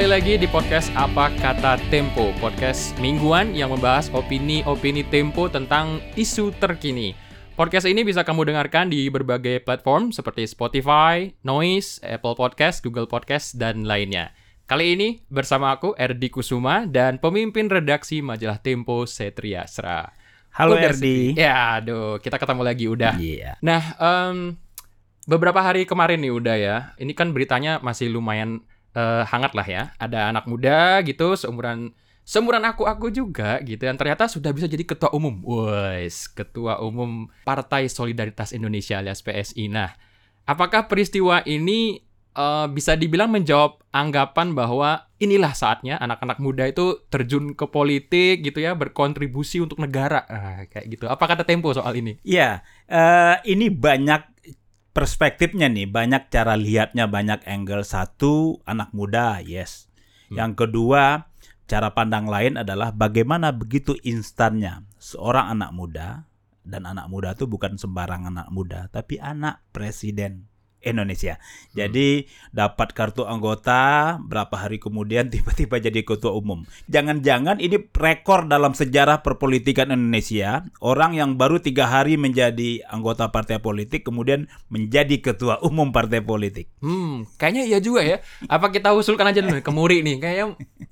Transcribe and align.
kembali 0.00 0.16
lagi 0.16 0.40
di 0.40 0.48
podcast 0.48 0.88
Apa 0.96 1.28
Kata 1.44 1.76
Tempo 1.92 2.32
Podcast 2.40 2.96
mingguan 3.04 3.52
yang 3.52 3.68
membahas 3.68 4.08
opini-opini 4.16 5.04
Tempo 5.04 5.44
tentang 5.52 6.00
isu 6.16 6.56
terkini 6.56 7.12
Podcast 7.52 7.84
ini 7.84 8.00
bisa 8.00 8.24
kamu 8.24 8.48
dengarkan 8.48 8.88
di 8.88 9.12
berbagai 9.12 9.60
platform 9.60 10.08
seperti 10.08 10.48
Spotify, 10.48 11.36
Noise, 11.44 12.00
Apple 12.00 12.32
Podcast, 12.32 12.80
Google 12.80 13.04
Podcast, 13.04 13.60
dan 13.60 13.84
lainnya 13.84 14.32
Kali 14.64 14.96
ini 14.96 15.20
bersama 15.28 15.68
aku 15.76 15.92
Erdi 16.00 16.32
Kusuma 16.32 16.88
dan 16.88 17.20
pemimpin 17.20 17.68
redaksi 17.68 18.24
majalah 18.24 18.56
Tempo 18.56 19.04
Setria 19.04 19.68
Sera 19.68 20.08
Halo 20.56 20.80
Udah 20.80 20.96
Erdi. 20.96 21.36
Ya 21.36 21.76
aduh 21.76 22.16
kita 22.24 22.40
ketemu 22.40 22.64
lagi 22.64 22.88
udah 22.88 23.20
Iya. 23.20 23.60
Nah, 23.60 24.00
em, 24.00 24.56
beberapa 25.28 25.60
hari 25.60 25.84
kemarin 25.84 26.24
nih 26.24 26.32
udah 26.32 26.56
ya. 26.56 26.76
Ini 26.96 27.12
kan 27.12 27.36
beritanya 27.36 27.84
masih 27.84 28.08
lumayan 28.08 28.64
eh, 28.94 29.22
hangat 29.26 29.52
lah 29.54 29.66
ya. 29.66 29.82
Ada 29.98 30.34
anak 30.34 30.44
muda 30.50 31.02
gitu 31.06 31.34
seumuran 31.38 31.94
seumuran 32.30 32.62
aku 32.62 32.86
aku 32.86 33.10
juga 33.10 33.58
gitu 33.66 33.82
yang 33.90 33.98
ternyata 33.98 34.30
sudah 34.30 34.54
bisa 34.54 34.70
jadi 34.70 34.86
ketua 34.86 35.10
umum. 35.10 35.42
Wes, 35.42 36.30
ketua 36.30 36.78
umum 36.78 37.26
Partai 37.42 37.90
Solidaritas 37.90 38.54
Indonesia 38.54 39.02
alias 39.02 39.18
PSI. 39.24 39.66
Nah, 39.66 39.90
apakah 40.46 40.86
peristiwa 40.86 41.42
ini 41.42 41.98
eh, 42.38 42.66
bisa 42.70 42.94
dibilang 42.94 43.34
menjawab 43.34 43.82
anggapan 43.90 44.54
bahwa 44.54 45.10
inilah 45.18 45.52
saatnya 45.52 45.98
anak-anak 45.98 46.38
muda 46.38 46.64
itu 46.70 47.02
terjun 47.10 47.58
ke 47.58 47.66
politik 47.66 48.46
gitu 48.46 48.62
ya, 48.62 48.78
berkontribusi 48.78 49.58
untuk 49.58 49.82
negara. 49.82 50.22
Ah, 50.30 50.62
kayak 50.70 50.86
gitu. 50.86 51.04
Apa 51.10 51.26
kata 51.26 51.42
Tempo 51.42 51.74
soal 51.74 51.98
ini? 51.98 52.16
Iya, 52.22 52.62
eh, 52.86 53.36
ini 53.50 53.68
banyak 53.74 54.29
perspektifnya 54.90 55.70
nih, 55.70 55.86
banyak 55.86 56.28
cara 56.28 56.58
lihatnya, 56.58 57.06
banyak 57.06 57.46
angle. 57.46 57.86
Satu, 57.86 58.58
anak 58.66 58.90
muda, 58.90 59.38
yes. 59.40 59.86
Hmm. 60.28 60.42
Yang 60.42 60.52
kedua, 60.66 61.30
cara 61.70 61.94
pandang 61.94 62.26
lain 62.26 62.58
adalah 62.58 62.90
bagaimana 62.90 63.54
begitu 63.54 63.94
instannya 64.02 64.82
seorang 64.98 65.54
anak 65.54 65.70
muda 65.70 66.26
dan 66.66 66.82
anak 66.84 67.06
muda 67.06 67.38
itu 67.38 67.46
bukan 67.46 67.78
sembarang 67.78 68.26
anak 68.26 68.50
muda, 68.50 68.90
tapi 68.90 69.22
anak 69.22 69.62
presiden 69.70 70.49
Indonesia. 70.80 71.36
Jadi 71.76 72.24
dapat 72.50 72.96
kartu 72.96 73.28
anggota 73.28 74.16
berapa 74.24 74.52
hari 74.56 74.80
kemudian 74.80 75.28
tiba-tiba 75.34 75.78
jadi 75.78 76.00
ketua 76.02 76.32
umum. 76.34 76.64
Jangan-jangan 76.88 77.60
ini 77.60 77.80
rekor 77.92 78.48
dalam 78.48 78.72
sejarah 78.72 79.20
perpolitikan 79.20 79.92
Indonesia 79.92 80.64
orang 80.80 81.16
yang 81.16 81.36
baru 81.36 81.60
tiga 81.60 81.88
hari 81.88 82.16
menjadi 82.16 82.84
anggota 82.88 83.28
partai 83.28 83.60
politik 83.60 84.02
kemudian 84.02 84.48
menjadi 84.72 85.20
ketua 85.20 85.60
umum 85.62 85.92
partai 85.92 86.24
politik. 86.24 86.72
Hmm, 86.80 87.28
kayaknya 87.36 87.64
iya 87.68 87.78
juga 87.78 88.00
ya. 88.02 88.18
Apa 88.48 88.72
kita 88.72 88.92
usulkan 88.96 89.28
aja 89.28 89.44
dulu 89.44 89.60
nih 89.60 89.64
ke 89.64 89.72
Muri 89.72 90.00
nih? 90.00 90.16
Kayaknya 90.18 90.46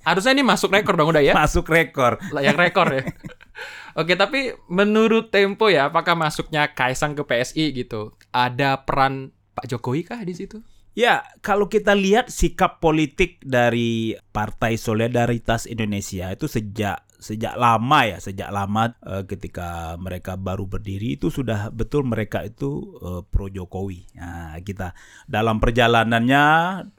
harusnya 0.04 0.32
ini 0.36 0.44
masuk 0.44 0.70
rekor 0.72 0.94
dong 0.94 1.10
udah 1.10 1.24
ya. 1.24 1.32
Masuk 1.34 1.66
rekor. 1.68 2.20
Layak 2.30 2.56
rekor 2.56 2.88
ya. 2.92 3.02
Oke, 3.98 4.14
tapi 4.14 4.54
menurut 4.70 5.34
Tempo 5.34 5.66
ya, 5.66 5.90
apakah 5.90 6.14
masuknya 6.14 6.70
Kaisang 6.70 7.18
ke 7.18 7.26
PSI 7.26 7.74
gitu? 7.74 8.14
Ada 8.30 8.86
peran 8.86 9.34
Pak 9.58 9.66
Jokowi 9.66 10.06
kah 10.06 10.22
di 10.22 10.38
situ? 10.38 10.62
Ya, 10.94 11.26
kalau 11.42 11.66
kita 11.66 11.98
lihat 11.98 12.30
sikap 12.30 12.78
politik 12.78 13.42
dari 13.42 14.14
Partai 14.30 14.78
Solidaritas 14.78 15.66
Indonesia 15.66 16.30
itu 16.30 16.46
sejak 16.46 17.02
sejak 17.18 17.58
lama 17.58 18.06
ya, 18.06 18.22
sejak 18.22 18.46
lama 18.54 18.94
eh, 19.02 19.26
ketika 19.26 19.98
mereka 19.98 20.38
baru 20.38 20.70
berdiri 20.70 21.18
itu 21.18 21.34
sudah 21.34 21.74
betul 21.74 22.06
mereka 22.06 22.46
itu 22.46 22.98
eh, 23.02 23.22
pro 23.26 23.50
Jokowi. 23.50 24.14
Nah, 24.14 24.54
kita 24.62 24.94
dalam 25.26 25.58
perjalanannya 25.58 26.44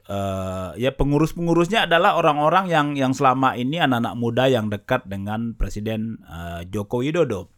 eh, 0.04 0.68
ya 0.76 0.92
pengurus-pengurusnya 0.92 1.88
adalah 1.88 2.20
orang-orang 2.20 2.68
yang 2.68 2.86
yang 3.00 3.16
selama 3.16 3.56
ini 3.56 3.80
anak-anak 3.80 4.14
muda 4.20 4.52
yang 4.52 4.68
dekat 4.68 5.08
dengan 5.08 5.56
Presiden 5.56 6.20
eh, 6.28 6.68
Joko 6.68 7.00
Widodo. 7.00 7.48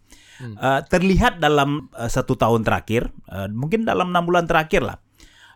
Hmm. 0.40 0.56
Eh, 0.56 0.80
terlihat 0.88 1.42
dalam 1.42 1.92
eh, 1.92 2.08
satu 2.08 2.38
tahun 2.38 2.64
terakhir, 2.64 3.12
eh, 3.28 3.48
mungkin 3.52 3.84
dalam 3.84 4.14
enam 4.14 4.24
bulan 4.24 4.48
terakhir 4.48 4.84
lah, 4.84 4.96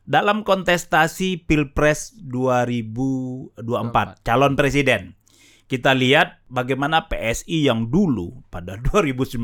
dalam 0.07 0.47
kontestasi 0.47 1.49
Pilpres 1.49 2.15
2024 2.21 4.23
calon 4.23 4.55
presiden. 4.55 5.19
Kita 5.67 5.99
lihat 5.99 6.47
bagaimana 6.47 7.11
PSI 7.11 7.67
yang 7.67 7.91
dulu 7.91 8.47
pada 8.55 8.79
2019 8.87 9.35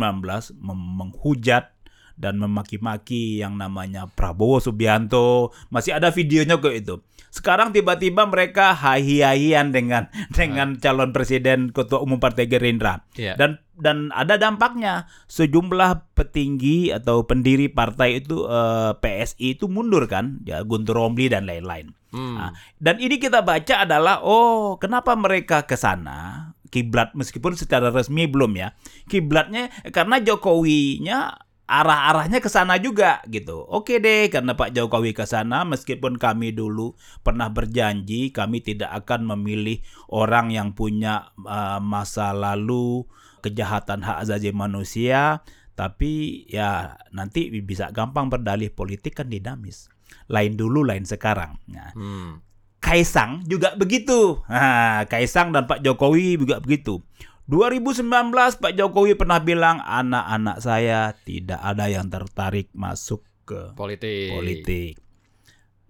mem- 0.63 0.93
menghujat 1.03 1.75
dan 2.15 2.39
memaki-maki 2.39 3.43
yang 3.43 3.59
namanya 3.59 4.07
Prabowo 4.07 4.63
Subianto. 4.63 5.51
Masih 5.73 5.99
ada 5.99 6.15
videonya 6.15 6.61
kok 6.61 6.71
itu. 6.71 6.95
Sekarang 7.33 7.73
tiba-tiba 7.73 8.29
mereka 8.29 8.77
hahi-hahian 8.77 9.73
dengan 9.73 10.13
dengan 10.37 10.77
calon 10.79 11.11
presiden 11.11 11.73
ketua 11.73 12.05
umum 12.05 12.21
Partai 12.21 12.47
Gerindra. 12.47 13.09
Iya. 13.17 13.35
Dan 13.35 13.59
dan 13.83 14.15
ada 14.15 14.39
dampaknya 14.39 15.11
sejumlah 15.27 16.15
petinggi 16.15 16.95
atau 16.95 17.27
pendiri 17.27 17.67
partai 17.67 18.23
itu 18.23 18.47
eh, 18.47 18.95
PSI 18.95 19.59
itu 19.59 19.67
mundur 19.67 20.07
kan 20.07 20.39
ya 20.47 20.63
Guntur 20.63 21.03
Romli 21.03 21.27
dan 21.27 21.51
lain-lain. 21.51 21.91
Hmm. 22.15 22.39
Nah, 22.39 22.53
dan 22.79 23.03
ini 23.03 23.19
kita 23.19 23.43
baca 23.43 23.83
adalah 23.83 24.23
oh 24.23 24.79
kenapa 24.79 25.19
mereka 25.19 25.67
ke 25.67 25.75
sana 25.75 26.53
kiblat 26.71 27.13
meskipun 27.19 27.59
secara 27.59 27.91
resmi 27.91 28.31
belum 28.31 28.55
ya 28.57 28.73
kiblatnya 29.11 29.69
karena 29.91 30.23
Jokowinya 30.23 31.51
arah-arahnya 31.73 32.45
ke 32.45 32.53
sana 32.53 32.77
juga 32.77 33.25
gitu. 33.33 33.65
Oke 33.65 33.97
deh 33.97 34.29
karena 34.29 34.53
Pak 34.53 34.77
Jokowi 34.77 35.17
ke 35.17 35.25
sana 35.25 35.65
meskipun 35.65 36.21
kami 36.21 36.53
dulu 36.53 36.93
pernah 37.25 37.49
berjanji 37.49 38.29
kami 38.29 38.61
tidak 38.61 38.93
akan 39.05 39.33
memilih 39.33 39.81
orang 40.13 40.53
yang 40.53 40.77
punya 40.77 41.33
uh, 41.41 41.81
masa 41.81 42.37
lalu 42.37 43.09
kejahatan 43.43 44.07
hak 44.07 44.23
asasi 44.23 44.55
manusia 44.55 45.43
tapi 45.73 46.45
ya 46.53 47.01
nanti 47.11 47.49
bisa 47.65 47.91
gampang 47.91 48.29
berdalih 48.29 48.69
politik 48.71 49.19
kan 49.19 49.29
dinamis. 49.29 49.89
Lain 50.29 50.55
dulu 50.55 50.85
lain 50.85 51.09
sekarang. 51.09 51.59
Nah, 51.69 51.91
Hmm. 51.97 52.41
Kaisang 52.83 53.47
juga 53.47 53.79
begitu. 53.79 54.43
Nah, 54.51 55.07
Kaisang 55.07 55.55
dan 55.55 55.71
Pak 55.71 55.87
Jokowi 55.87 56.35
juga 56.35 56.59
begitu. 56.59 56.99
2019 57.47 58.59
Pak 58.59 58.75
Jokowi 58.75 59.15
pernah 59.15 59.39
bilang 59.39 59.79
anak-anak 59.83 60.59
saya 60.59 61.15
tidak 61.23 61.63
ada 61.63 61.87
yang 61.87 62.11
tertarik 62.11 62.71
masuk 62.75 63.23
ke 63.47 63.75
Politik. 63.79 64.35
politik. 64.35 64.95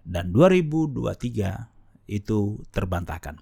Dan 0.05 0.33
2023 0.37 1.73
itu 2.09 2.61
terbantahkan. 2.73 3.41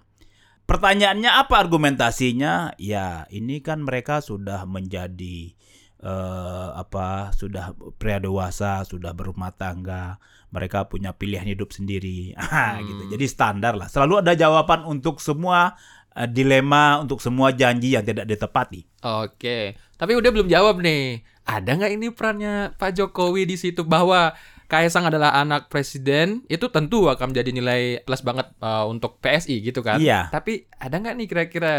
Pertanyaannya 0.65 1.31
apa 1.35 1.59
argumentasinya? 1.59 2.77
Ya, 2.79 3.27
ini 3.27 3.59
kan 3.59 3.83
mereka 3.83 4.23
sudah 4.23 4.63
menjadi 4.63 5.51
eh, 5.99 6.69
apa? 6.73 7.35
Sudah 7.35 7.75
pria 7.99 8.17
dewasa, 8.17 8.81
sudah 8.87 9.11
berumah 9.11 9.51
tangga, 9.53 10.15
mereka 10.49 10.87
punya 10.87 11.11
pilihan 11.11 11.45
hidup 11.45 11.75
sendiri. 11.75 12.31
Ah, 12.39 12.79
Hmm. 12.79 12.87
gitu. 12.87 13.03
Jadi 13.13 13.25
standar 13.27 13.75
lah. 13.75 13.91
Selalu 13.91 14.23
ada 14.23 14.33
jawaban 14.33 14.87
untuk 14.87 15.19
semua 15.19 15.75
eh, 16.15 16.25
dilema, 16.25 17.03
untuk 17.03 17.19
semua 17.19 17.51
janji 17.51 17.93
yang 17.93 18.07
tidak 18.07 18.25
ditepati. 18.25 18.87
Oke, 19.03 19.75
tapi 19.99 20.15
udah 20.15 20.29
belum 20.31 20.47
jawab 20.47 20.79
nih. 20.79 21.19
Ada 21.41 21.73
nggak 21.73 21.91
ini 21.97 22.07
perannya 22.13 22.77
Pak 22.77 22.95
Jokowi 22.95 23.43
di 23.43 23.57
situ 23.57 23.81
bahwa 23.83 24.31
Kaisang 24.71 25.03
adalah 25.03 25.35
anak 25.35 25.67
presiden 25.67 26.47
itu 26.47 26.71
tentu 26.71 27.11
akan 27.11 27.35
menjadi 27.35 27.51
nilai 27.51 27.81
plus 28.07 28.23
banget 28.23 28.47
uh, 28.63 28.87
untuk 28.87 29.19
PSI 29.19 29.59
gitu 29.59 29.83
kan? 29.83 29.99
Iya. 29.99 30.31
Tapi 30.31 30.63
ada 30.79 30.95
nggak 30.95 31.15
nih 31.19 31.27
kira-kira 31.27 31.73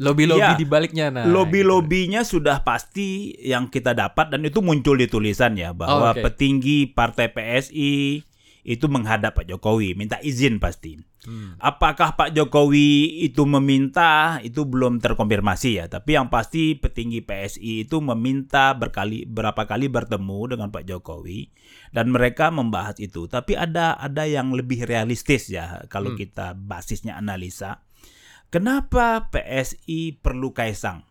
lobby-lobby 0.00 0.42
Iya. 0.42 0.58
di 0.58 0.66
baliknya 0.66 1.06
nah? 1.14 1.24
Lobby-lobbynya 1.28 2.26
sudah 2.26 2.66
pasti 2.66 3.38
yang 3.38 3.70
kita 3.70 3.94
dapat 3.94 4.34
dan 4.34 4.42
itu 4.42 4.58
muncul 4.58 4.98
di 4.98 5.06
tulisan 5.06 5.54
ya 5.54 5.70
bahwa 5.70 6.10
Oh, 6.10 6.14
oke. 6.16 6.24
petinggi 6.26 6.90
partai 6.90 7.30
PSI 7.30 8.24
itu 8.60 8.86
menghadap 8.90 9.38
Pak 9.38 9.46
Jokowi 9.46 9.94
minta 9.94 10.18
izin 10.18 10.58
pasti. 10.58 10.98
Hmm. 11.20 11.52
Apakah 11.60 12.16
Pak 12.16 12.32
Jokowi 12.32 13.20
itu 13.28 13.44
meminta 13.44 14.40
itu 14.40 14.64
belum 14.64 15.04
terkonfirmasi 15.04 15.70
ya, 15.76 15.84
tapi 15.84 16.16
yang 16.16 16.32
pasti 16.32 16.72
petinggi 16.80 17.20
PSI 17.20 17.84
itu 17.84 18.00
meminta 18.00 18.72
berkali 18.72 19.28
berapa 19.28 19.68
kali 19.68 19.92
bertemu 19.92 20.56
dengan 20.56 20.68
Pak 20.72 20.88
Jokowi 20.88 21.52
dan 21.92 22.08
mereka 22.08 22.48
membahas 22.48 22.96
itu. 22.96 23.28
Tapi 23.28 23.52
ada 23.52 24.00
ada 24.00 24.24
yang 24.24 24.56
lebih 24.56 24.88
realistis 24.88 25.52
ya 25.52 25.84
kalau 25.92 26.16
Hmm. 26.16 26.18
kita 26.24 26.56
basisnya 26.56 27.20
analisa. 27.20 27.84
Kenapa 28.48 29.28
PSI 29.28 30.16
perlu 30.16 30.56
Kaisang? 30.56 31.04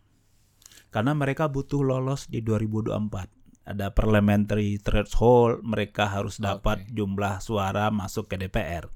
Karena 0.90 1.14
mereka 1.14 1.54
butuh 1.54 1.86
lolos 1.86 2.26
di 2.28 2.42
2024. 2.42 3.30
Ada 3.70 3.94
parliamentary 3.94 4.82
threshold, 4.82 5.62
mereka 5.62 6.10
harus 6.10 6.42
dapat 6.42 6.82
Oke. 6.82 6.98
jumlah 6.98 7.38
suara 7.38 7.94
masuk 7.94 8.26
ke 8.26 8.42
DPR. 8.42 8.90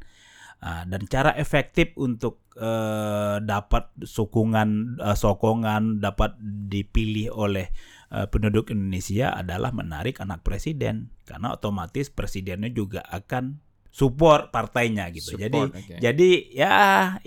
Ah, 0.64 0.88
dan 0.88 1.04
cara 1.12 1.36
efektif 1.36 1.92
untuk 2.00 2.48
eh, 2.56 3.36
dapat 3.44 3.92
sokongan 4.00 4.96
eh, 4.96 5.12
sokongan 5.12 6.00
dapat 6.00 6.40
dipilih 6.72 7.36
oleh 7.36 7.68
eh, 8.08 8.28
penduduk 8.32 8.72
Indonesia 8.72 9.36
adalah 9.36 9.76
menarik 9.76 10.24
anak 10.24 10.40
presiden 10.40 11.12
karena 11.28 11.52
otomatis 11.52 12.08
presidennya 12.08 12.72
juga 12.72 13.04
akan 13.12 13.60
support 13.92 14.56
partainya 14.56 15.12
gitu. 15.12 15.36
Support, 15.36 15.44
jadi 15.44 15.60
oke. 15.68 15.96
jadi 16.00 16.30
ya 16.56 16.76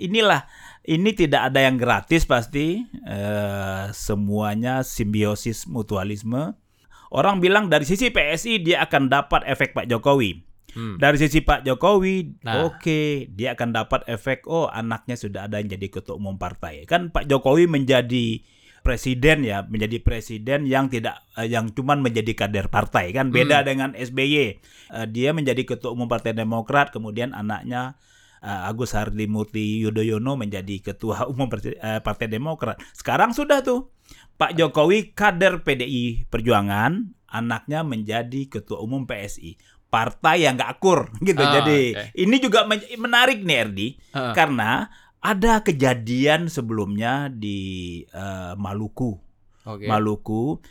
inilah 0.01 0.49
ini 0.89 1.13
tidak 1.13 1.53
ada 1.53 1.61
yang 1.61 1.77
gratis 1.77 2.25
pasti 2.25 2.89
semuanya 3.93 4.81
simbiosis 4.81 5.69
mutualisme. 5.69 6.57
Orang 7.13 7.37
bilang 7.37 7.69
dari 7.69 7.85
sisi 7.85 8.09
PSI 8.09 8.65
dia 8.65 8.81
akan 8.81 9.13
dapat 9.13 9.45
efek 9.45 9.77
Pak 9.77 9.85
Jokowi. 9.85 10.47
Hmm. 10.67 10.99
Dari 10.99 11.15
sisi 11.15 11.39
Pak 11.39 11.63
Jokowi, 11.63 12.43
Nah. 12.43 12.67
oke, 12.67 13.31
dia 13.31 13.55
akan 13.55 13.71
dapat 13.71 14.03
efek 14.05 14.43
oh 14.45 14.67
anaknya 14.67 15.15
sudah 15.15 15.47
ada 15.47 15.57
yang 15.57 15.71
jadi 15.71 15.87
ketua 15.87 16.19
umum 16.19 16.35
partai. 16.35 16.83
Kan 16.83 17.07
Pak 17.09 17.23
Jokowi 17.25 17.71
menjadi 17.71 18.43
presiden 18.83 19.43
ya, 19.43 19.63
menjadi 19.63 19.99
presiden 19.99 20.63
yang 20.63 20.87
tidak 20.87 21.23
eh, 21.35 21.47
yang 21.47 21.71
cuman 21.71 21.99
menjadi 21.99 22.31
kader 22.35 22.67
partai 22.67 23.11
kan 23.11 23.31
beda 23.31 23.63
dengan 23.63 23.91
SBY. 23.91 24.35
Eh, 24.35 24.53
dia 25.07 25.31
menjadi 25.31 25.63
ketua 25.63 25.91
umum 25.91 26.07
Partai 26.07 26.31
Demokrat, 26.31 26.91
kemudian 26.91 27.31
anaknya 27.31 27.95
eh, 28.39 28.67
Agus 28.67 28.91
Harimurti 28.91 29.83
Yudhoyono 29.83 30.35
menjadi 30.35 30.79
ketua 30.83 31.25
umum 31.31 31.47
Partai- 31.47 31.79
Partai 31.99 32.27
Demokrat. 32.27 32.79
Sekarang 32.91 33.31
sudah 33.31 33.59
tuh 33.59 33.91
Pak 34.35 34.53
Jokowi 34.53 35.11
kader 35.11 35.63
PDI 35.63 36.27
Perjuangan, 36.27 37.11
anaknya 37.27 37.83
menjadi 37.83 38.47
ketua 38.47 38.79
umum 38.79 39.03
PSI. 39.03 39.55
Partai 39.87 40.43
yang 40.43 40.59
nggak 40.59 40.77
akur 40.79 41.11
gitu. 41.27 41.39
Ah, 41.39 41.61
Jadi 41.61 41.95
oke. 41.95 42.03
ini 42.15 42.35
juga 42.37 42.67
men- 42.67 42.85
menarik 42.99 43.41
nih 43.43 43.57
Erdi 43.63 43.87
Heeh. 44.11 44.33
karena 44.35 44.91
ada 45.17 45.59
kejadian 45.63 46.47
sebelumnya 46.47 47.27
di 47.31 48.01
eh, 48.07 48.53
Maluku. 48.55 49.17
Oke. 49.67 49.83
Maluku, 49.83 50.63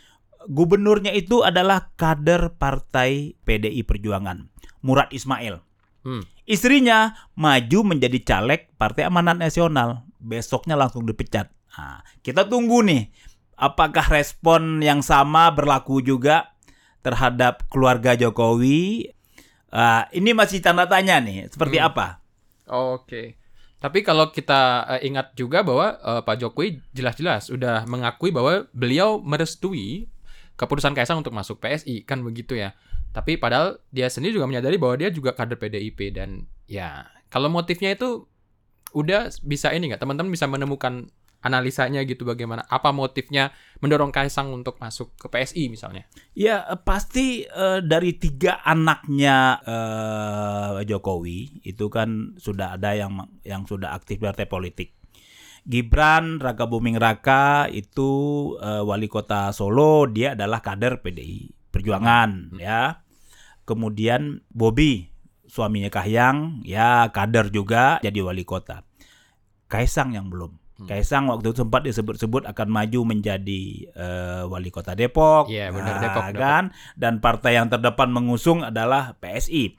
gubernurnya 0.49 1.13
itu 1.13 1.45
adalah 1.45 1.93
kader 1.93 2.57
partai 2.57 3.37
PDI 3.45 3.85
Perjuangan, 3.85 4.49
Murad 4.81 5.13
Ismail. 5.13 5.61
Hmm. 6.01 6.23
Istrinya 6.47 7.13
maju 7.35 7.93
menjadi 7.93 8.17
caleg 8.23 8.71
Partai 8.79 9.05
Amanat 9.05 9.37
Nasional, 9.37 10.07
besoknya 10.17 10.79
langsung 10.79 11.03
dipecat. 11.03 11.51
Nah, 11.77 12.01
kita 12.23 12.47
tunggu 12.47 12.81
nih, 12.81 13.11
apakah 13.53 14.07
respon 14.07 14.79
yang 14.81 15.03
sama 15.03 15.51
berlaku 15.51 15.99
juga 16.01 16.56
terhadap 17.01 17.65
keluarga 17.69 18.13
Jokowi? 18.13 19.11
Ah, 19.67 20.07
ini 20.15 20.31
masih 20.31 20.63
tanda 20.63 20.87
tanya 20.87 21.19
nih, 21.19 21.51
seperti 21.51 21.77
Hmm. 21.77 21.87
apa? 21.91 22.07
Oke. 22.67 23.35
Tapi 23.77 24.01
kalau 24.01 24.33
kita 24.33 24.89
eh, 24.97 25.05
ingat 25.05 25.37
juga 25.37 25.61
bahwa 25.61 25.93
eh, 25.95 26.21
Pak 26.25 26.35
Jokowi 26.41 26.81
jelas-jelas 26.91 27.53
sudah 27.53 27.85
mengakui 27.85 28.33
bahwa 28.33 28.65
beliau 28.73 29.21
merestui 29.21 30.09
keputusan 30.57 30.97
Kaisang 30.97 31.21
untuk 31.21 31.35
masuk 31.37 31.61
PSI 31.61 32.01
kan 32.01 32.25
begitu 32.25 32.57
ya. 32.57 32.73
Tapi 33.13 33.37
padahal 33.37 33.77
dia 33.93 34.09
sendiri 34.09 34.33
juga 34.33 34.49
menyadari 34.49 34.81
bahwa 34.81 34.97
dia 34.97 35.13
juga 35.13 35.37
kader 35.37 35.61
PDIP 35.61 36.17
dan 36.17 36.49
ya 36.65 37.05
kalau 37.29 37.53
motifnya 37.53 37.93
itu 37.93 38.25
udah 38.97 39.29
bisa 39.45 39.69
ini 39.75 39.93
nggak 39.93 40.01
teman-teman 40.01 40.33
bisa 40.33 40.49
menemukan 40.49 41.11
analisanya 41.47 42.03
gitu 42.03 42.27
bagaimana 42.27 42.67
apa 42.67 42.91
motifnya 42.91 43.55
mendorong 43.79 44.11
Kaisang 44.11 44.51
untuk 44.51 44.75
masuk 44.83 45.15
ke 45.15 45.31
PSI 45.31 45.71
misalnya. 45.71 46.03
Ya 46.35 46.67
pasti 46.83 47.47
eh, 47.47 47.79
dari 47.79 48.19
tiga 48.19 48.59
anaknya 48.67 49.63
eh, 49.63 50.83
Jokowi 50.83 51.63
itu 51.63 51.87
kan 51.87 52.35
sudah 52.35 52.75
ada 52.75 52.91
yang 52.99 53.15
yang 53.47 53.63
sudah 53.63 53.95
aktif 53.95 54.19
di 54.19 54.27
partai 54.27 54.51
politik. 54.51 54.97
Gibran 55.67 56.39
Raka 56.39 56.67
Buming 56.67 56.99
Raka 56.99 57.71
itu 57.71 58.11
eh, 58.59 58.83
wali 58.83 59.07
kota 59.07 59.55
Solo, 59.55 60.07
dia 60.11 60.35
adalah 60.35 60.59
kader 60.59 60.99
PDI 60.99 61.71
Perjuangan 61.71 62.59
ya. 62.59 63.03
Kemudian 63.67 64.43
Bobby 64.51 65.11
suaminya 65.47 65.91
Kahyang 65.91 66.63
ya 66.67 67.11
kader 67.11 67.51
juga 67.51 68.03
jadi 68.03 68.19
wali 68.19 68.43
kota. 68.43 68.83
Kaisang 69.67 70.15
yang 70.15 70.31
belum. 70.31 70.66
Hmm. 70.77 70.85
Kaisang 70.85 71.25
waktu 71.33 71.49
itu 71.49 71.65
sempat 71.65 71.81
disebut-sebut 71.89 72.45
akan 72.45 72.67
maju 72.69 72.99
menjadi 73.17 73.61
eh, 73.89 74.43
wali 74.45 74.69
kota 74.69 74.93
Depok. 74.93 75.49
Iya, 75.49 75.73
benar, 75.73 75.97
Nah, 75.97 76.01
Depok, 76.05 76.25
Depok. 76.29 76.41
kan 76.41 76.63
dan 76.93 77.17
partai 77.17 77.57
yang 77.57 77.67
terdepan 77.73 78.13
mengusung 78.13 78.61
adalah 78.61 79.17
PSI. 79.17 79.73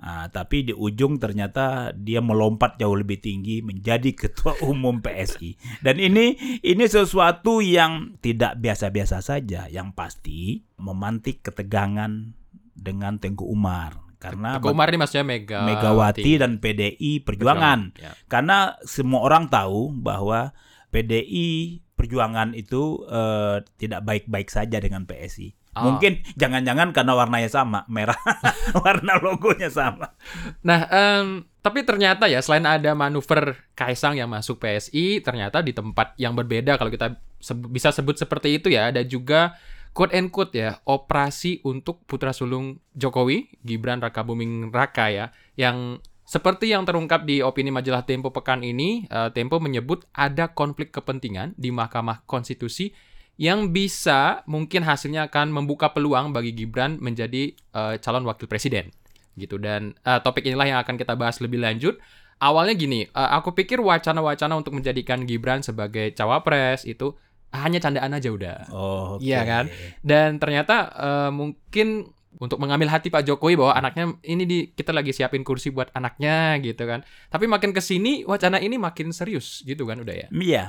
Nah, 0.00 0.32
tapi 0.32 0.64
di 0.64 0.72
ujung 0.74 1.20
ternyata 1.20 1.92
dia 1.94 2.18
melompat 2.24 2.80
jauh 2.80 2.96
lebih 2.98 3.20
tinggi 3.22 3.62
menjadi 3.62 4.10
ketua 4.26 4.58
umum 4.66 4.98
PSI. 4.98 5.54
Dan 5.86 6.02
ini 6.02 6.34
ini 6.66 6.84
sesuatu 6.90 7.62
yang 7.62 8.18
tidak 8.18 8.58
biasa-biasa 8.58 9.22
saja, 9.22 9.70
yang 9.70 9.94
pasti 9.94 10.66
memantik 10.82 11.46
ketegangan 11.46 12.34
dengan 12.74 13.20
Tengku 13.22 13.44
Umar 13.46 14.09
karena 14.20 14.60
Teguh 14.60 14.76
Umar 14.76 14.92
ini 14.92 14.98
maksudnya 15.00 15.24
Mega 15.24 15.64
Megawati 15.64 16.32
dan 16.36 16.60
PDI 16.60 17.24
Perjuangan. 17.24 17.96
Ya. 17.96 18.12
Karena 18.28 18.76
semua 18.84 19.24
orang 19.24 19.48
tahu 19.48 19.96
bahwa 19.96 20.52
PDI 20.92 21.80
Perjuangan 21.96 22.52
itu 22.52 23.00
eh, 23.08 23.64
tidak 23.80 24.04
baik-baik 24.04 24.52
saja 24.52 24.76
dengan 24.76 25.08
PSI. 25.08 25.56
Ah. 25.70 25.86
Mungkin 25.86 26.26
jangan-jangan 26.34 26.90
karena 26.90 27.12
warnanya 27.14 27.46
sama, 27.46 27.86
merah, 27.86 28.18
warna 28.82 29.22
logonya 29.22 29.70
sama. 29.70 30.18
Nah, 30.66 30.90
em, 30.90 31.46
tapi 31.62 31.86
ternyata 31.86 32.26
ya 32.26 32.42
selain 32.42 32.66
ada 32.66 32.90
manuver 32.98 33.70
Kaisang 33.78 34.18
yang 34.18 34.26
masuk 34.26 34.58
PSI, 34.58 35.22
ternyata 35.22 35.62
di 35.62 35.70
tempat 35.70 36.18
yang 36.18 36.34
berbeda 36.34 36.74
kalau 36.74 36.90
kita 36.90 37.22
seb- 37.38 37.70
bisa 37.70 37.94
sebut 37.94 38.18
seperti 38.18 38.58
itu 38.58 38.66
ya, 38.66 38.90
ada 38.90 39.06
juga 39.06 39.54
quote 39.92 40.14
and 40.14 40.30
quote 40.30 40.54
ya, 40.54 40.78
operasi 40.86 41.60
untuk 41.66 42.04
putra 42.06 42.30
sulung 42.30 42.78
Jokowi, 42.94 43.60
Gibran 43.64 44.00
Raka 44.00 44.22
Buming 44.22 44.70
Raka 44.70 45.10
ya, 45.10 45.34
yang 45.58 45.98
seperti 46.24 46.70
yang 46.70 46.86
terungkap 46.86 47.26
di 47.26 47.42
opini 47.42 47.74
majalah 47.74 48.06
Tempo 48.06 48.30
pekan 48.30 48.62
ini, 48.62 49.04
eh, 49.10 49.30
Tempo 49.34 49.58
menyebut 49.58 50.06
ada 50.14 50.54
konflik 50.54 50.94
kepentingan 50.94 51.58
di 51.58 51.74
Mahkamah 51.74 52.22
Konstitusi 52.22 52.94
yang 53.40 53.72
bisa 53.72 54.44
mungkin 54.44 54.84
hasilnya 54.84 55.32
akan 55.32 55.48
membuka 55.50 55.96
peluang 55.96 56.36
bagi 56.36 56.52
Gibran 56.52 57.00
menjadi 57.00 57.56
eh, 57.56 57.94
calon 57.98 58.28
wakil 58.28 58.44
presiden 58.46 58.92
gitu 59.40 59.56
dan 59.56 59.96
eh, 60.04 60.20
topik 60.20 60.44
inilah 60.44 60.68
yang 60.68 60.80
akan 60.84 61.00
kita 61.00 61.16
bahas 61.16 61.40
lebih 61.40 61.64
lanjut. 61.64 61.96
Awalnya 62.40 62.76
gini, 62.76 63.00
eh, 63.08 63.30
aku 63.32 63.56
pikir 63.56 63.80
wacana-wacana 63.80 64.52
untuk 64.60 64.76
menjadikan 64.76 65.24
Gibran 65.24 65.64
sebagai 65.64 66.12
cawapres 66.12 66.84
itu 66.84 67.16
hanya 67.50 67.78
candaan 67.82 68.14
aja 68.14 68.28
udah. 68.30 68.56
Oh, 68.70 69.18
oke. 69.18 69.26
Iya 69.26 69.42
kan? 69.42 69.64
Dan 70.02 70.38
ternyata 70.38 70.90
eh, 70.94 71.30
mungkin 71.34 72.14
untuk 72.38 72.62
mengambil 72.62 72.88
hati 72.88 73.10
Pak 73.10 73.26
Jokowi 73.26 73.58
bahwa 73.58 73.74
anaknya 73.74 74.14
ini 74.22 74.44
di 74.46 74.58
kita 74.70 74.94
lagi 74.94 75.10
siapin 75.10 75.42
kursi 75.42 75.74
buat 75.74 75.90
anaknya 75.92 76.62
gitu 76.62 76.86
kan. 76.86 77.02
Tapi 77.28 77.50
makin 77.50 77.74
ke 77.74 77.82
sini 77.82 78.22
wacana 78.22 78.62
ini 78.62 78.78
makin 78.78 79.10
serius 79.10 79.66
gitu 79.66 79.82
kan 79.84 79.98
udah 79.98 80.14
ya. 80.14 80.28
Iya. 80.30 80.64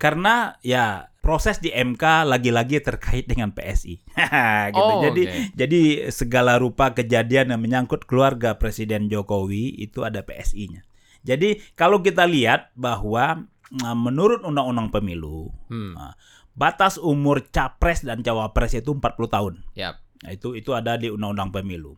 Karena 0.00 0.56
ya 0.64 1.12
proses 1.20 1.60
di 1.60 1.70
MK 1.70 2.26
lagi-lagi 2.26 2.82
terkait 2.82 3.28
dengan 3.30 3.54
PSI. 3.54 4.02
gitu. 4.74 4.82
Oh, 4.82 5.04
jadi 5.04 5.22
oke. 5.28 5.38
jadi 5.54 5.82
segala 6.10 6.58
rupa 6.58 6.90
kejadian 6.96 7.54
yang 7.54 7.60
menyangkut 7.60 8.08
keluarga 8.08 8.58
Presiden 8.58 9.06
Jokowi 9.06 9.78
itu 9.78 10.02
ada 10.02 10.24
PSI-nya. 10.26 10.82
Jadi 11.20 11.60
kalau 11.76 12.00
kita 12.00 12.24
lihat 12.24 12.72
bahwa 12.72 13.44
nah, 13.70 13.94
menurut 13.94 14.42
Undang-Undang 14.42 14.90
Pemilu, 14.90 15.50
Hmm. 15.70 15.94
nah, 15.94 16.14
batas 16.54 16.98
umur 16.98 17.48
capres 17.54 18.02
dan 18.02 18.20
cawapres 18.26 18.74
itu 18.74 18.90
40 18.92 19.30
tahun. 19.30 19.54
Ya. 19.78 19.98
Nah, 20.26 20.30
itu 20.34 20.52
itu 20.58 20.74
ada 20.74 20.98
di 21.00 21.08
Undang-Undang 21.08 21.50
Pemilu. 21.62 21.96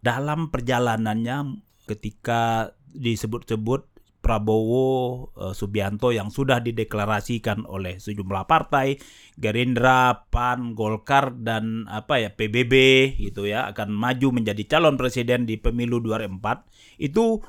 Dalam 0.00 0.48
perjalanannya 0.48 1.60
ketika 1.84 2.72
disebut-sebut 2.94 3.90
Prabowo 4.20 4.88
eh, 5.32 5.54
Subianto 5.56 6.12
yang 6.12 6.28
sudah 6.28 6.60
dideklarasikan 6.60 7.64
oleh 7.64 7.96
sejumlah 7.96 8.44
partai 8.44 9.00
Gerindra, 9.40 10.28
PAN, 10.28 10.76
Golkar 10.76 11.32
dan 11.40 11.88
apa 11.88 12.20
ya 12.20 12.28
PBB 12.28 12.74
gitu 13.16 13.48
ya 13.48 13.64
akan 13.72 13.88
maju 13.96 14.28
menjadi 14.36 14.60
calon 14.68 15.00
presiden 15.00 15.48
di 15.48 15.56
pemilu 15.56 16.04
2004 16.04 17.00
itu 17.00 17.40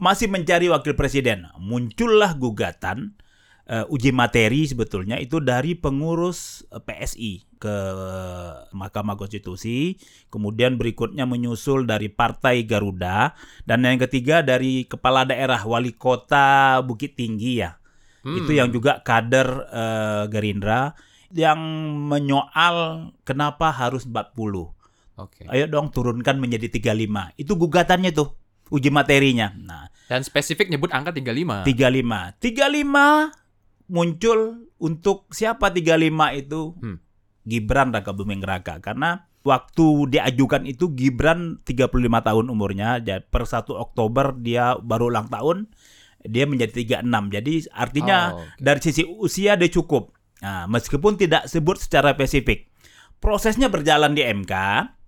masih 0.00 0.32
mencari 0.32 0.72
wakil 0.72 0.96
presiden. 0.96 1.48
Muncullah 1.60 2.36
gugatan 2.36 3.16
eh, 3.68 3.84
uji 3.92 4.10
materi 4.16 4.64
sebetulnya 4.64 5.20
itu 5.20 5.38
dari 5.44 5.76
pengurus 5.76 6.64
eh, 6.72 6.80
PSI 6.80 7.32
ke 7.58 7.76
Mahkamah 8.70 9.18
Konstitusi, 9.18 9.98
kemudian 10.30 10.78
berikutnya 10.78 11.26
menyusul 11.26 11.90
dari 11.90 12.06
Partai 12.06 12.62
Garuda 12.62 13.34
dan 13.66 13.82
yang 13.82 13.98
ketiga 13.98 14.46
dari 14.46 14.86
kepala 14.86 15.26
daerah 15.26 15.58
wali 15.66 15.90
kota 15.92 16.80
Bukit 16.86 17.18
Tinggi 17.18 17.60
ya. 17.60 17.76
Hmm. 18.22 18.34
Itu 18.40 18.54
yang 18.56 18.72
juga 18.72 19.04
kader 19.04 19.48
eh, 19.68 20.24
Gerindra 20.32 20.96
yang 21.28 21.60
menyoal 22.08 23.10
kenapa 23.28 23.68
harus 23.68 24.08
40. 24.08 24.32
Oke. 25.18 25.44
Ayo 25.50 25.66
dong 25.68 25.92
turunkan 25.92 26.40
menjadi 26.40 26.72
35. 26.72 27.36
Itu 27.36 27.58
gugatannya 27.58 28.14
tuh 28.14 28.32
uji 28.68 28.88
materinya. 28.88 29.52
Nah, 29.54 29.88
Dan 30.06 30.22
spesifik 30.22 30.68
nyebut 30.68 30.88
angka 30.88 31.12
35. 31.12 31.64
35. 31.64 32.36
35 32.38 33.32
muncul 33.86 34.38
untuk 34.76 35.28
siapa 35.30 35.68
35 35.68 36.32
itu? 36.34 36.76
Hmm. 36.76 36.98
Gibran 37.42 37.90
Raka 37.90 38.12
Buming 38.12 38.40
Raka 38.40 38.78
karena 38.78 39.24
Waktu 39.38 40.12
diajukan 40.12 40.66
itu 40.66 40.92
Gibran 40.92 41.62
35 41.62 41.88
tahun 42.20 42.52
umurnya, 42.52 43.00
ja- 43.00 43.22
per 43.22 43.48
1 43.48 43.72
Oktober 43.72 44.36
dia 44.36 44.76
baru 44.76 45.08
ulang 45.08 45.30
tahun, 45.30 45.72
dia 46.20 46.44
menjadi 46.44 46.74
36. 47.00 47.32
Jadi 47.32 47.64
artinya 47.72 48.18
Oh, 48.34 48.44
oke. 48.44 48.60
dari 48.60 48.80
sisi 48.82 49.06
usia 49.08 49.56
dia 49.56 49.70
cukup. 49.70 50.12
Nah, 50.38 50.68
meskipun 50.68 51.16
tidak 51.16 51.48
sebut 51.48 51.80
secara 51.80 52.12
spesifik. 52.12 52.68
Prosesnya 53.18 53.72
berjalan 53.72 54.12
di 54.12 54.20
MK, 54.20 54.52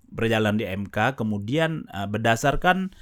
berjalan 0.09 0.57
di 0.57 0.65
MK, 0.65 1.15
kemudian 1.15 1.85
eh, 1.87 2.09
berdasarkan 2.09 2.95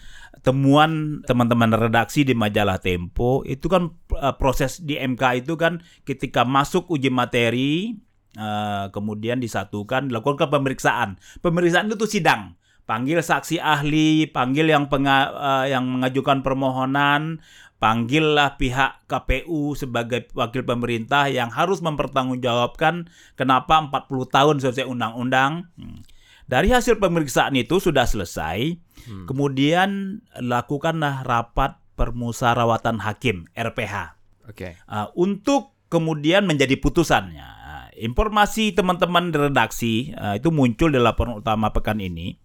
temuan 0.43 1.23
teman-teman 1.25 1.75
redaksi 1.75 2.23
di 2.23 2.35
majalah 2.35 2.79
Tempo, 2.79 3.43
itu 3.47 3.67
kan 3.67 3.95
eh, 4.15 4.35
proses 4.37 4.83
di 4.83 4.99
MK 4.99 5.47
itu 5.47 5.55
kan 5.55 5.83
ketika 6.03 6.43
masuk 6.47 6.89
uji 6.91 7.11
materi, 7.13 7.97
eh, 8.37 8.87
kemudian 8.91 9.39
disatukan, 9.43 10.09
dilakukan 10.11 10.51
pemeriksaan. 10.51 11.19
Pemeriksaan 11.43 11.91
itu 11.91 12.07
sidang. 12.07 12.57
Panggil 12.89 13.21
saksi 13.21 13.61
ahli, 13.61 14.33
panggil 14.33 14.73
yang 14.73 14.89
penga- 14.89 15.35
eh, 15.37 15.77
yang 15.77 15.85
mengajukan 15.85 16.41
permohonan, 16.41 17.45
panggillah 17.79 18.59
pihak 18.59 19.07
KPU 19.07 19.79
sebagai 19.79 20.27
wakil 20.35 20.67
pemerintah 20.67 21.31
yang 21.31 21.49
harus 21.49 21.79
mempertanggungjawabkan 21.79 23.07
kenapa 23.39 23.79
40 23.79 24.27
tahun 24.29 24.57
selesai 24.59 24.85
undang-undang. 24.85 25.71
Hmm. 25.79 26.03
Dari 26.49 26.73
hasil 26.73 26.97
pemeriksaan 26.97 27.53
itu 27.61 27.77
sudah 27.77 28.09
selesai, 28.09 28.81
Hmm. 29.09 29.25
kemudian 29.25 30.21
lakukanlah 30.37 31.25
rapat 31.25 31.81
permusyawaratan 31.97 33.01
hakim 33.01 33.49
RPH 33.57 34.15
Oke. 34.47 34.77
uh, 34.85 35.09
untuk 35.17 35.73
kemudian 35.89 36.45
menjadi 36.45 36.77
putusannya. 36.77 37.49
Uh, 37.49 37.87
Informasi 37.99 38.77
teman-teman 38.77 39.33
di 39.33 39.39
redaksi 39.41 39.95
uh, 40.13 40.37
itu 40.37 40.53
muncul 40.53 40.93
di 40.93 41.01
laporan 41.01 41.41
utama 41.41 41.73
pekan 41.73 41.99
ini. 41.99 42.37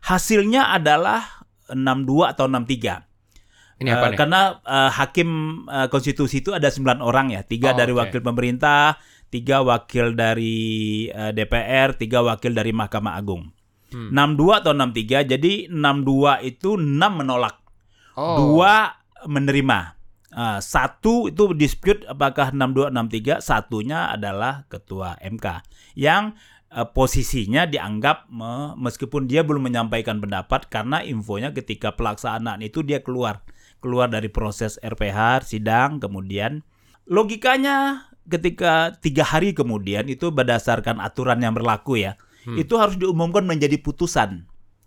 Hasilnya 0.00 0.70
adalah 0.70 1.44
62 1.68 2.30
atau 2.30 2.44
63. 2.46 3.80
Ini 3.80 3.88
apa 3.90 4.06
Eh, 4.06 4.10
nih? 4.12 4.18
Karena 4.20 4.40
eh, 4.60 4.90
hakim 4.92 5.28
eh, 5.66 5.88
konstitusi 5.88 6.44
itu 6.44 6.52
ada 6.52 6.68
9 6.68 7.00
orang 7.00 7.32
ya, 7.32 7.40
tiga 7.42 7.72
Oh, 7.72 7.76
dari 7.76 7.90
oke. 7.90 8.00
wakil 8.04 8.20
pemerintah, 8.20 9.00
tiga 9.32 9.64
wakil 9.64 10.12
dari 10.12 11.08
DPR, 11.08 11.96
tiga 11.96 12.20
wakil 12.20 12.52
dari 12.52 12.70
Mahkamah 12.70 13.16
Agung. 13.16 13.50
Hmm. 13.94 14.10
62 14.10 14.58
atau 14.58 14.72
63, 14.74 15.22
jadi 15.22 15.70
62 15.70 16.42
itu 16.42 16.74
6 16.74 17.22
menolak, 17.22 17.62
Oh. 18.18 18.58
dua 18.58 18.98
menerima. 19.24 19.94
Ah, 20.34 20.58
satu 20.58 21.30
itu 21.30 21.54
dispute 21.54 22.02
apakah 22.10 22.50
62 22.50 22.90
63, 22.90 23.38
satunya 23.38 24.10
adalah 24.10 24.66
ketua 24.66 25.14
MK 25.22 25.62
yang 25.94 26.34
eh, 26.74 26.82
posisinya 26.90 27.70
dianggap 27.70 28.26
me- 28.34 28.74
meskipun 28.74 29.30
dia 29.30 29.46
belum 29.46 29.70
menyampaikan 29.70 30.18
pendapat 30.18 30.66
karena 30.66 31.06
infonya 31.06 31.54
ketika 31.54 31.94
pelaksanaan 31.94 32.66
itu 32.66 32.82
dia 32.82 32.98
keluar 32.98 33.46
keluar 33.78 34.10
dari 34.10 34.26
proses 34.26 34.74
RPH 34.82 35.46
sidang 35.46 36.02
kemudian 36.02 36.66
logikanya 37.06 38.10
ketika 38.26 38.96
tiga 38.98 39.22
hari 39.22 39.54
kemudian 39.54 40.08
itu 40.10 40.34
berdasarkan 40.34 40.98
aturan 40.98 41.38
yang 41.46 41.54
berlaku 41.54 42.02
ya 42.02 42.18
Hmm. 42.44 42.60
itu 42.60 42.74
harus 42.76 43.00
diumumkan 43.00 43.44
menjadi 43.48 43.80
putusan 43.80 44.44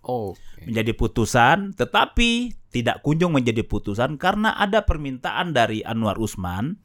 Oh. 0.08 0.32
oke. 0.32 0.64
menjadi 0.64 0.92
putusan, 0.96 1.76
tetapi 1.76 2.54
tidak 2.72 3.04
kunjung 3.04 3.34
menjadi 3.34 3.60
putusan 3.66 4.16
karena 4.16 4.56
ada 4.56 4.86
permintaan 4.86 5.52
dari 5.52 5.84
Anwar 5.84 6.16
Usman, 6.16 6.80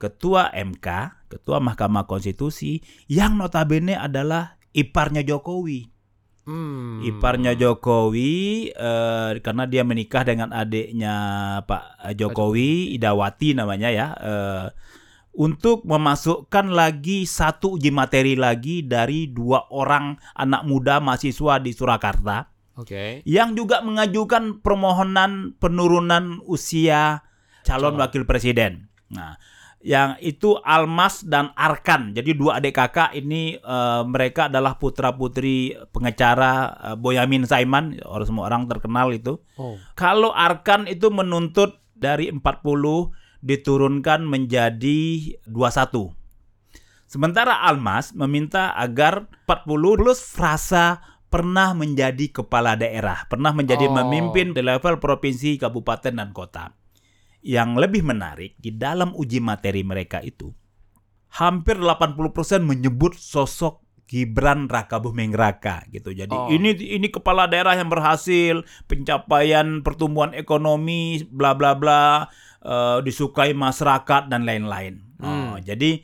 ketua 0.00 0.50
MK, 0.50 0.88
ketua 1.30 1.62
Mahkamah 1.62 2.08
Konstitusi, 2.10 2.82
yang 3.06 3.38
notabene 3.38 3.94
adalah 3.94 4.58
iparnya 4.74 5.22
Jokowi. 5.22 5.86
Hmm. 6.44 7.00
Iparnya 7.00 7.56
Jokowi 7.56 8.68
eh, 8.74 9.30
karena 9.40 9.64
dia 9.64 9.80
menikah 9.86 10.26
dengan 10.26 10.52
adiknya 10.52 11.14
Pak 11.64 12.16
Jokowi, 12.18 12.92
Idawati 12.92 13.56
namanya 13.56 13.88
ya. 13.88 14.06
eh, 14.18 14.66
untuk 15.34 15.82
memasukkan 15.82 16.70
lagi 16.70 17.26
satu 17.26 17.74
uji 17.76 17.90
materi 17.90 18.38
lagi 18.38 18.86
dari 18.86 19.30
dua 19.30 19.66
orang 19.74 20.14
anak 20.38 20.62
muda 20.62 21.02
mahasiswa 21.02 21.58
di 21.58 21.74
Surakarta 21.74 22.50
Oke. 22.78 23.26
yang 23.26 23.58
juga 23.58 23.82
mengajukan 23.82 24.62
permohonan 24.62 25.58
penurunan 25.58 26.38
usia 26.46 27.26
calon 27.66 27.98
Calon. 27.98 28.02
wakil 28.02 28.22
presiden. 28.26 28.86
Nah, 29.10 29.38
yang 29.84 30.16
itu 30.24 30.56
Almas 30.64 31.26
dan 31.28 31.52
Arkan. 31.52 32.16
Jadi 32.16 32.32
dua 32.32 32.56
adik 32.62 32.72
kakak 32.78 33.12
ini 33.12 33.58
eh, 33.60 34.02
mereka 34.08 34.48
adalah 34.48 34.80
putra 34.80 35.12
putri 35.12 35.76
pengacara 35.92 36.72
eh, 36.92 36.96
Boyamin 36.96 37.44
Saiman, 37.44 37.98
orang 38.06 38.26
semua 38.26 38.48
orang 38.48 38.64
terkenal 38.70 39.12
itu. 39.12 39.42
Oh. 39.60 39.76
Kalau 39.92 40.32
Arkan 40.32 40.86
itu 40.88 41.12
menuntut 41.12 41.84
dari 41.92 42.32
40 42.32 42.40
diturunkan 43.44 44.24
menjadi 44.24 45.36
21. 45.44 46.16
Sementara 47.04 47.68
Almas 47.68 48.16
meminta 48.16 48.72
agar 48.72 49.28
40 49.44 50.00
plus 50.00 50.24
frasa 50.24 51.04
pernah 51.28 51.76
menjadi 51.76 52.32
kepala 52.32 52.74
daerah, 52.74 53.28
pernah 53.28 53.52
menjadi 53.52 53.86
Oh. 53.86 53.94
memimpin 54.00 54.56
di 54.56 54.64
level 54.64 54.96
provinsi, 54.96 55.60
kabupaten 55.60 56.16
dan 56.16 56.32
kota. 56.32 56.72
Yang 57.44 57.70
lebih 57.76 58.02
menarik 58.08 58.56
di 58.56 58.72
dalam 58.72 59.12
uji 59.12 59.44
materi 59.44 59.84
mereka 59.84 60.24
itu 60.24 60.48
hampir 61.36 61.76
80% 61.76 62.64
menyebut 62.64 63.12
sosok 63.18 63.84
Gibran 64.04 64.68
Raka 64.68 65.00
Buming 65.00 65.32
Raka 65.32 65.84
gitu. 65.88 66.12
Jadi 66.12 66.32
Oh. 66.32 66.48
ini 66.52 66.76
ini 66.76 67.08
kepala 67.08 67.48
daerah 67.48 67.72
yang 67.74 67.88
berhasil, 67.88 68.62
pencapaian 68.84 69.80
pertumbuhan 69.80 70.36
ekonomi 70.36 71.24
bla 71.28 71.56
bla 71.56 71.72
bla 71.72 72.28
eh, 72.64 72.98
disukai 73.00 73.52
masyarakat 73.52 74.26
dan 74.26 74.42
lain-lain. 74.42 75.04
Oh, 75.20 75.28
Hmm. 75.54 75.60
jadi 75.60 76.00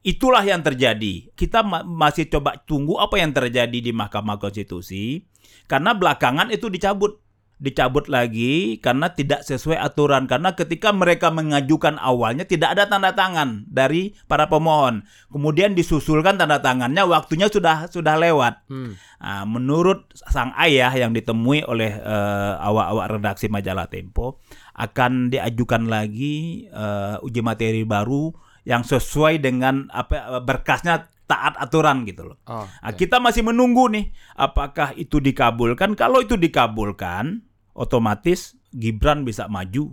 itulah 0.00 0.40
yang 0.40 0.60
terjadi. 0.60 1.30
Kita 1.32 1.60
ma- 1.60 1.84
masih 1.84 2.26
coba 2.26 2.56
tunggu 2.58 2.96
apa 2.96 3.16
yang 3.16 3.30
terjadi 3.30 3.78
di 3.78 3.92
Mahkamah 3.92 4.36
Konstitusi 4.36 5.22
karena 5.64 5.92
belakangan 5.92 6.48
itu 6.48 6.66
dicabut 6.66 7.20
dicabut 7.58 8.06
lagi 8.06 8.78
karena 8.78 9.10
tidak 9.10 9.42
sesuai 9.42 9.74
aturan 9.74 10.30
karena 10.30 10.54
ketika 10.54 10.94
mereka 10.94 11.34
mengajukan 11.34 11.98
awalnya 11.98 12.46
tidak 12.46 12.78
ada 12.78 12.86
tanda 12.86 13.10
tangan 13.10 13.66
dari 13.66 14.14
para 14.30 14.46
pemohon 14.46 15.02
kemudian 15.26 15.74
disusulkan 15.74 16.38
tanda 16.38 16.62
tangannya 16.62 17.02
waktunya 17.02 17.50
sudah 17.50 17.90
sudah 17.90 18.14
lewat 18.14 18.62
Hmm. 18.70 18.94
Nah, 19.18 19.42
menurut 19.42 20.06
sang 20.14 20.54
ayah 20.54 20.94
yang 20.94 21.10
ditemui 21.10 21.66
oleh 21.66 21.90
eh, 21.90 22.52
awak-awak 22.62 23.18
redaksi 23.18 23.50
majalah 23.50 23.90
Tempo 23.90 24.38
akan 24.78 25.34
diajukan 25.34 25.90
lagi 25.90 26.70
eh, 26.70 27.16
uji 27.26 27.42
materi 27.42 27.82
baru 27.82 28.30
yang 28.62 28.86
sesuai 28.86 29.42
dengan 29.42 29.90
apa 29.90 30.38
berkasnya 30.44 31.10
taat 31.28 31.60
aturan 31.60 32.08
gitu 32.08 32.32
loh. 32.32 32.38
Oh. 32.48 32.64
Nah, 32.64 32.92
kita 32.96 33.20
masih 33.20 33.44
menunggu 33.44 33.90
nih 33.92 34.14
apakah 34.38 34.96
itu 34.96 35.20
dikabulkan. 35.20 35.92
Kalau 35.92 36.24
itu 36.24 36.40
dikabulkan, 36.40 37.44
otomatis 37.76 38.56
Gibran 38.72 39.28
bisa 39.28 39.44
maju. 39.46 39.92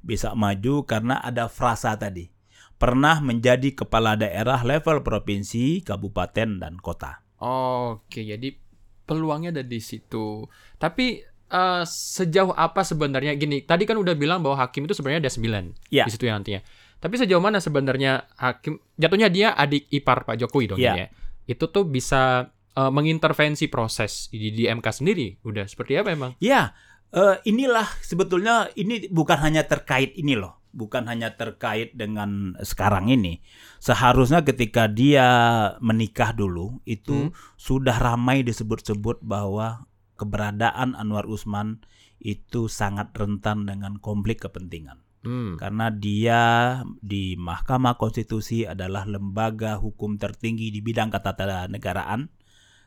Bisa 0.00 0.32
maju 0.38 0.86
karena 0.86 1.18
ada 1.20 1.50
frasa 1.50 1.98
tadi. 1.98 2.30
Pernah 2.80 3.20
menjadi 3.20 3.76
kepala 3.76 4.16
daerah 4.16 4.64
level 4.64 5.04
provinsi, 5.04 5.84
kabupaten 5.84 6.64
dan 6.64 6.80
kota. 6.80 7.20
Oke, 7.44 8.24
jadi 8.24 8.56
peluangnya 9.04 9.60
ada 9.60 9.64
di 9.66 9.82
situ. 9.82 10.48
Tapi 10.80 11.20
eh, 11.50 11.82
sejauh 11.84 12.54
apa 12.54 12.80
sebenarnya 12.80 13.34
gini? 13.34 13.60
Tadi 13.60 13.84
kan 13.84 13.94
udah 13.94 14.14
bilang 14.14 14.40
bahwa 14.40 14.56
hakim 14.58 14.86
itu 14.86 14.94
sebenarnya 14.94 15.26
ada 15.26 15.32
9 15.32 15.74
Ya. 15.90 16.06
di 16.06 16.10
situ 16.10 16.24
ya 16.24 16.34
nantinya. 16.34 16.62
Tapi 16.96 17.14
sejauh 17.16 17.40
mana 17.40 17.58
sebenarnya 17.58 18.28
hakim 18.36 18.78
jatuhnya 18.94 19.26
dia 19.26 19.48
adik 19.52 19.88
ipar 19.88 20.22
Pak 20.22 20.36
Jokowi 20.36 20.66
dong 20.66 20.78
ini 20.78 21.00
ya. 21.00 21.08
Itu 21.44 21.68
tuh 21.68 21.84
bisa 21.84 22.46
eh, 22.70 22.90
mengintervensi 22.90 23.66
proses 23.66 24.30
di, 24.30 24.52
di 24.52 24.64
MK 24.64 24.86
sendiri. 24.86 25.42
Udah 25.42 25.66
seperti 25.66 25.98
apa 25.98 26.12
emang? 26.12 26.32
Ya, 26.38 26.70
eh, 27.10 27.36
inilah 27.44 27.88
sebetulnya 28.00 28.70
ini 28.74 29.08
bukan 29.08 29.40
hanya 29.40 29.64
terkait 29.64 30.14
ini 30.14 30.38
loh, 30.38 30.60
bukan 30.70 31.08
hanya 31.08 31.34
terkait 31.34 31.96
dengan 31.96 32.54
sekarang 32.60 33.10
ini. 33.10 33.42
Seharusnya 33.78 34.44
ketika 34.44 34.86
dia 34.86 35.26
menikah 35.80 36.30
dulu 36.30 36.78
itu 36.84 37.32
Hmm. 37.32 37.34
sudah 37.56 37.96
ramai 37.96 38.44
disebut-sebut 38.44 39.18
bahwa 39.20 39.88
keberadaan 40.20 40.92
Anwar 40.92 41.24
Usman 41.24 41.80
itu 42.20 42.68
sangat 42.68 43.16
rentan 43.16 43.64
dengan 43.64 43.96
konflik 43.96 44.44
kepentingan. 44.44 45.00
Hmm. 45.20 45.56
Karena 45.56 45.92
dia 45.92 46.40
di 47.00 47.36
Mahkamah 47.36 47.96
Konstitusi 47.96 48.64
adalah 48.64 49.04
lembaga 49.08 49.76
hukum 49.80 50.20
tertinggi 50.20 50.68
di 50.68 50.80
bidang 50.84 51.12
ketatanegaraan. 51.12 52.28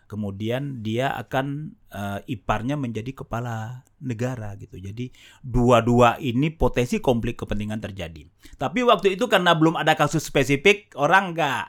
Kemudian 0.09 0.85
dia 0.85 1.13
akan 1.17 1.73
eh, 1.89 2.19
iparnya 2.37 2.77
menjadi 2.77 3.25
kepala 3.25 3.81
negara 4.01 4.53
gitu. 4.61 4.77
Jadi 4.77 5.09
dua-dua 5.41 6.21
ini 6.21 6.53
potensi 6.53 7.01
konflik 7.01 7.41
kepentingan 7.41 7.81
terjadi. 7.81 8.21
Tapi 8.61 8.85
waktu 8.85 9.17
itu 9.17 9.25
karena 9.25 9.57
belum 9.57 9.73
ada 9.73 9.97
kasus 9.97 10.21
spesifik, 10.21 10.93
orang 10.97 11.33
nggak 11.33 11.65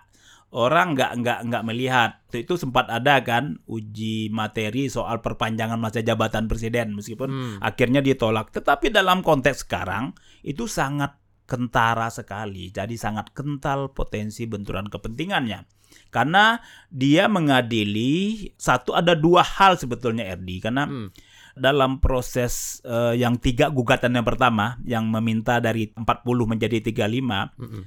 orang 0.55 0.95
nggak 0.95 1.13
nggak 1.19 1.39
nggak 1.51 1.65
melihat. 1.67 2.11
Itu, 2.31 2.47
itu 2.47 2.55
sempat 2.63 2.87
ada 2.87 3.19
kan 3.27 3.59
uji 3.67 4.31
materi 4.31 4.87
soal 4.87 5.19
perpanjangan 5.19 5.77
masa 5.77 5.99
jabatan 6.01 6.47
presiden 6.47 6.95
meskipun 6.95 7.29
Hmm. 7.29 7.57
akhirnya 7.59 7.99
ditolak. 7.99 8.55
Tetapi 8.55 8.95
dalam 8.95 9.21
konteks 9.21 9.67
sekarang 9.67 10.15
itu 10.47 10.71
sangat 10.71 11.19
kentara 11.45 12.09
sekali. 12.09 12.71
Jadi 12.71 12.95
sangat 12.95 13.35
kental 13.35 13.91
potensi 13.91 14.47
benturan 14.47 14.87
kepentingannya. 14.87 15.67
Karena 16.09 16.59
dia 16.89 17.27
mengadili 17.27 18.51
satu 18.55 18.95
ada 18.95 19.15
dua 19.15 19.43
hal 19.43 19.75
sebetulnya 19.75 20.27
RD 20.35 20.49
karena 20.63 20.87
Hmm. 20.87 21.11
dalam 21.55 22.03
proses 22.03 22.83
eh, 22.83 23.15
yang 23.15 23.39
tiga 23.39 23.71
gugatan 23.71 24.15
yang 24.15 24.27
pertama 24.27 24.79
yang 24.83 25.07
meminta 25.07 25.63
dari 25.63 25.87
40 25.95 26.51
menjadi 26.51 26.83
35 26.83 27.55
Mm-mm. 27.55 27.83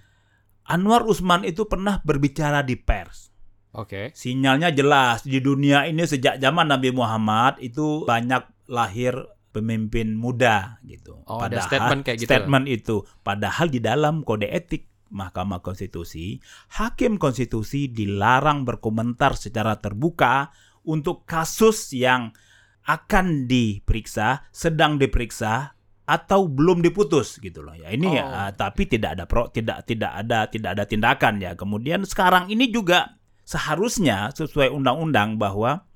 Anwar 0.68 1.08
Usman 1.08 1.48
itu 1.48 1.64
pernah 1.66 2.04
berbicara 2.04 2.60
di 2.62 2.76
pers. 2.76 3.32
Oke. 3.72 4.12
Sinyalnya 4.12 4.76
jelas 4.76 5.24
di 5.24 5.40
dunia 5.40 5.88
ini 5.88 6.04
sejak 6.04 6.44
zaman 6.44 6.68
Nabi 6.68 6.92
Muhammad 6.92 7.62
itu 7.64 8.04
banyak 8.04 8.68
lahir 8.68 9.16
pemimpin 9.56 10.14
muda 10.14 10.82
gitu. 10.84 11.24
Oh, 11.24 11.40
ada 11.40 11.64
statement 11.64 12.04
kayak 12.04 12.20
gitu. 12.20 12.30
Statement 12.30 12.66
itu 12.68 12.96
padahal 13.24 13.72
di 13.72 13.80
dalam 13.80 14.28
kode 14.28 14.52
etik 14.52 14.92
Mahkamah 15.08 15.64
Konstitusi, 15.64 16.36
hakim 16.76 17.16
konstitusi 17.16 17.88
dilarang 17.88 18.68
berkomentar 18.68 19.40
secara 19.40 19.80
terbuka 19.80 20.52
untuk 20.84 21.24
kasus 21.24 21.96
yang 21.96 22.36
akan 22.84 23.48
diperiksa, 23.48 24.48
sedang 24.52 25.00
diperiksa 25.00 25.77
atau 26.08 26.48
belum 26.48 26.80
diputus 26.80 27.36
gitu 27.44 27.60
loh 27.60 27.76
ya. 27.76 27.92
Ini 27.92 28.08
ya, 28.08 28.24
Oh. 28.24 28.40
ah, 28.48 28.52
tapi 28.56 28.88
tidak 28.88 29.20
ada 29.20 29.28
pro 29.28 29.52
tidak 29.52 29.84
tidak 29.84 30.16
ada 30.16 30.48
tidak 30.48 30.70
ada 30.80 30.84
tindakan 30.88 31.44
ya. 31.44 31.52
Kemudian 31.60 32.08
sekarang 32.08 32.48
ini 32.48 32.72
juga 32.72 33.20
seharusnya 33.44 34.32
sesuai 34.32 34.72
undang-undang 34.72 35.36
bahwa 35.36 35.87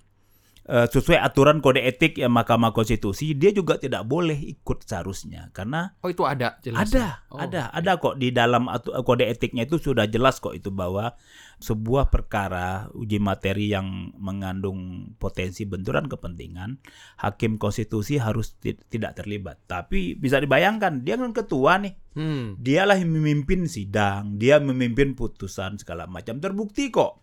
eh, 0.64 0.86
sesuai 0.86 1.18
aturan 1.18 1.58
kode 1.58 1.80
etik 1.80 2.16
ya 2.16 2.26
Mahkamah 2.26 2.70
Konstitusi 2.70 3.34
dia 3.34 3.50
juga 3.50 3.76
tidak 3.76 4.04
boleh 4.04 4.36
ikut 4.36 4.84
seharusnya 4.84 5.50
karena 5.50 5.98
Oh, 6.00 6.08
itu 6.08 6.22
ada 6.22 6.58
jelas. 6.60 6.88
ada? 6.88 7.26
Oh, 7.28 7.38
ada, 7.38 7.70
ada 7.70 7.92
kok 7.96 8.16
di 8.16 8.30
dalam 8.30 8.68
atu- 8.68 8.94
kode 9.00 9.26
etiknya 9.26 9.64
itu 9.64 9.78
sudah 9.78 10.06
jelas 10.06 10.38
kok 10.38 10.52
itu 10.52 10.70
bahwa 10.70 11.18
sebuah 11.58 12.10
perkara 12.10 12.66
uji 12.92 13.18
materi 13.18 13.70
yang 13.70 13.86
mengandung 14.16 14.80
potensi 15.16 15.62
benturan 15.64 16.06
kepentingan, 16.06 16.82
hakim 17.18 17.56
konstitusi 17.56 18.18
harus 18.18 18.54
ti- 18.56 18.78
tidak 18.84 19.14
terlibat. 19.16 19.62
Tapi 19.64 20.14
bisa 20.14 20.38
dibayangkan 20.38 21.02
dia 21.02 21.16
kan 21.16 21.30
ketua 21.32 21.78
nih, 21.78 21.94
Hmm. 22.12 22.58
dialah 22.58 22.98
yang 22.98 23.14
memimpin 23.14 23.66
sidang, 23.66 24.36
dia 24.36 24.58
memimpin 24.58 25.14
putusan 25.14 25.78
segala 25.78 26.06
macam. 26.06 26.38
Terbukti 26.38 26.90
kok 26.90 27.22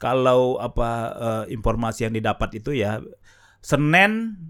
kalau 0.00 0.56
apa 0.56 0.90
eh, 1.12 1.44
informasi 1.52 2.08
yang 2.08 2.16
didapat 2.16 2.64
itu 2.64 2.72
ya 2.72 3.04
Senin 3.60 4.40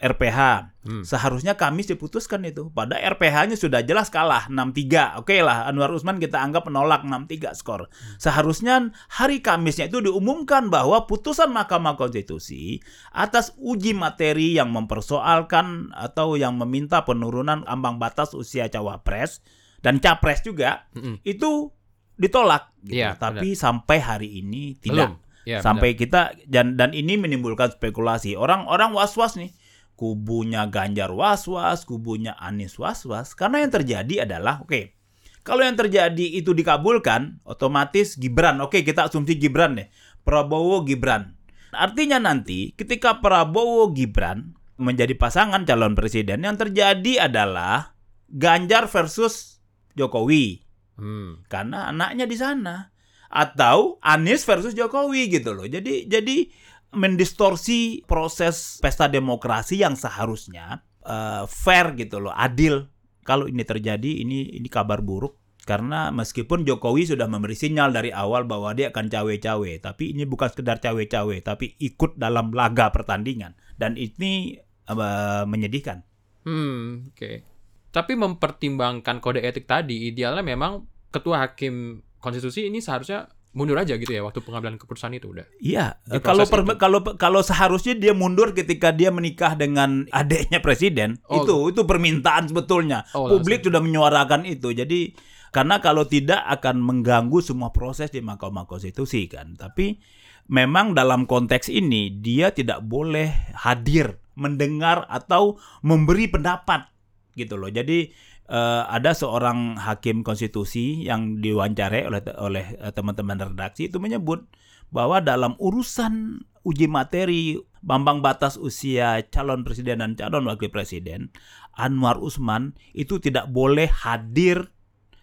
RPH 0.00 0.72
Hmm. 0.84 1.00
seharusnya 1.00 1.56
Kamis 1.56 1.88
diputuskan 1.88 2.44
itu. 2.44 2.68
Pada 2.68 3.00
RPH-nya 3.00 3.56
sudah 3.56 3.80
jelas 3.80 4.12
kalah 4.12 4.52
6-3. 4.52 5.16
Oke 5.16 5.40
lah 5.40 5.64
Anwar 5.64 5.88
Usman 5.88 6.20
kita 6.20 6.44
anggap 6.44 6.68
menolak 6.68 7.08
6-3 7.08 7.56
skor. 7.56 7.88
Seharusnya 8.20 8.92
hari 9.08 9.40
Kamisnya 9.40 9.88
itu 9.88 10.04
diumumkan 10.04 10.68
bahwa 10.68 11.08
putusan 11.08 11.56
Mahkamah 11.56 11.96
Konstitusi 11.96 12.84
atas 13.16 13.56
uji 13.56 13.96
materi 13.96 14.60
yang 14.60 14.76
mempersoalkan 14.76 15.96
atau 15.96 16.36
yang 16.36 16.60
meminta 16.60 17.00
penurunan 17.08 17.64
ambang 17.64 17.96
batas 17.96 18.36
usia 18.36 18.68
cawapres 18.68 19.40
dan 19.80 20.04
capres 20.04 20.44
juga 20.44 20.84
Mm-mm. 20.92 21.24
itu 21.24 21.72
ditolak. 22.16 22.70
gitu. 22.84 23.00
Iya, 23.00 23.16
Tapi 23.18 23.54
sampai 23.54 23.98
hari 23.98 24.28
ini 24.42 24.78
tidak. 24.78 25.14
Belum. 25.14 25.22
Ya, 25.44 25.60
sampai 25.60 25.92
kita 25.92 26.32
dan 26.48 26.80
dan 26.80 26.96
ini 26.96 27.20
menimbulkan 27.20 27.68
spekulasi. 27.76 28.32
Orang-orang 28.32 28.96
was-was 28.96 29.36
nih. 29.36 29.52
Kubunya 29.94 30.66
Ganjar 30.72 31.12
was-was, 31.12 31.84
kubunya 31.84 32.32
Anies 32.40 32.80
was-was. 32.80 33.36
Karena 33.36 33.60
yang 33.60 33.70
terjadi 33.70 34.24
adalah 34.24 34.64
oke. 34.64 34.96
Kalau 35.44 35.60
yang 35.60 35.76
terjadi 35.76 36.40
itu 36.40 36.56
dikabulkan, 36.56 37.44
otomatis 37.44 38.16
Gibran. 38.16 38.64
Oke, 38.64 38.80
kita 38.80 39.12
asumsi 39.12 39.36
Gibran 39.36 39.76
deh. 39.76 39.92
Prabowo 40.24 40.80
Gibran. 40.88 41.36
Artinya 41.76 42.16
nanti 42.16 42.72
ketika 42.72 43.20
Prabowo 43.20 43.92
Gibran 43.92 44.56
menjadi 44.80 45.12
pasangan 45.12 45.68
calon 45.68 45.92
presiden 45.92 46.48
yang 46.48 46.56
terjadi 46.56 47.28
adalah 47.28 47.92
Ganjar 48.32 48.88
versus 48.88 49.60
Jokowi 49.92 50.63
Hmm. 50.94 51.42
karena 51.50 51.90
anaknya 51.90 52.22
di 52.22 52.38
sana 52.38 52.94
atau 53.34 53.98
Anies 53.98 54.46
versus 54.46 54.78
Jokowi 54.78 55.26
gitu 55.26 55.50
loh. 55.50 55.66
Jadi 55.66 56.06
jadi 56.06 56.46
mendistorsi 56.94 58.06
proses 58.06 58.78
pesta 58.78 59.10
demokrasi 59.10 59.82
yang 59.82 59.98
seharusnya 59.98 60.86
eh, 61.02 61.42
fair 61.50 61.98
gitu 61.98 62.22
loh, 62.22 62.30
adil. 62.30 62.86
Kalau 63.26 63.50
ini 63.50 63.66
terjadi 63.66 64.22
ini 64.22 64.54
ini 64.54 64.68
kabar 64.70 65.02
buruk 65.02 65.40
karena 65.64 66.12
meskipun 66.12 66.62
Jokowi 66.62 67.08
sudah 67.08 67.24
memberi 67.24 67.56
sinyal 67.56 67.90
dari 67.90 68.12
awal 68.12 68.44
bahwa 68.44 68.76
dia 68.76 68.92
akan 68.92 69.08
cawe-cawe, 69.08 69.70
tapi 69.80 70.12
ini 70.12 70.28
bukan 70.28 70.52
sekedar 70.52 70.76
cawe-cawe, 70.78 71.36
tapi 71.40 71.72
ikut 71.80 72.20
dalam 72.20 72.52
laga 72.52 72.92
pertandingan 72.92 73.56
dan 73.80 73.98
ini 73.98 74.60
eh, 74.86 75.44
menyedihkan. 75.48 76.06
Hmm, 76.44 77.08
oke. 77.10 77.53
Tapi 77.94 78.18
mempertimbangkan 78.18 79.22
kode 79.22 79.38
etik 79.38 79.70
tadi, 79.70 80.10
idealnya 80.10 80.42
memang 80.42 80.82
ketua 81.08 81.46
hakim 81.46 82.02
konstitusi 82.18 82.66
ini 82.66 82.82
seharusnya 82.82 83.30
mundur 83.54 83.78
aja 83.78 83.94
gitu 83.94 84.10
ya 84.10 84.26
waktu 84.26 84.42
pengambilan 84.42 84.74
keputusan 84.74 85.14
itu 85.14 85.30
udah. 85.30 85.46
Iya, 85.62 85.94
Di 86.02 86.18
kalau 86.18 86.42
per- 86.42 86.66
itu. 86.66 86.74
kalau 86.74 86.98
kalau 87.14 87.38
seharusnya 87.38 87.94
dia 87.94 88.10
mundur 88.10 88.50
ketika 88.50 88.90
dia 88.90 89.14
menikah 89.14 89.54
dengan 89.54 90.02
adiknya 90.10 90.58
presiden, 90.58 91.22
Oh. 91.30 91.38
itu 91.38 91.54
itu 91.70 91.86
permintaan 91.86 92.50
sebetulnya. 92.50 93.06
Oh, 93.14 93.30
Publik 93.30 93.62
sudah 93.62 93.78
menyuarakan 93.78 94.42
itu. 94.42 94.74
Jadi 94.74 95.14
karena 95.54 95.78
kalau 95.78 96.02
tidak 96.02 96.42
akan 96.50 96.82
mengganggu 96.82 97.38
semua 97.38 97.70
proses 97.70 98.10
di 98.10 98.18
Mahkamah 98.18 98.66
Konstitusi 98.66 99.30
kan. 99.30 99.54
Tapi 99.54 100.02
memang 100.50 100.90
dalam 100.90 101.22
konteks 101.24 101.70
ini 101.70 102.10
dia 102.10 102.50
tidak 102.50 102.82
boleh 102.82 103.54
hadir, 103.54 104.18
mendengar 104.34 105.06
atau 105.06 105.62
memberi 105.80 106.26
pendapat 106.26 106.90
gitu 107.34 107.58
loh. 107.58 107.70
Jadi 107.70 108.10
eh, 108.48 108.82
ada 108.88 109.14
seorang 109.14 109.78
hakim 109.78 110.22
konstitusi 110.26 111.06
yang 111.06 111.38
diwawancarai 111.38 112.08
oleh 112.08 112.20
oleh 112.38 112.66
eh, 112.78 112.92
teman-teman 112.94 113.54
redaksi 113.54 113.90
itu 113.92 114.02
menyebut 114.02 114.46
bahwa 114.94 115.18
dalam 115.18 115.58
urusan 115.58 116.42
uji 116.64 116.86
materi 116.86 117.58
ambang 117.84 118.24
batas 118.24 118.56
usia 118.56 119.20
calon 119.28 119.66
presiden 119.66 120.00
dan 120.00 120.16
calon 120.16 120.48
wakil 120.48 120.72
presiden 120.72 121.28
Anwar 121.76 122.22
Usman 122.22 122.78
itu 122.94 123.18
tidak 123.18 123.50
boleh 123.50 123.90
hadir, 123.90 124.70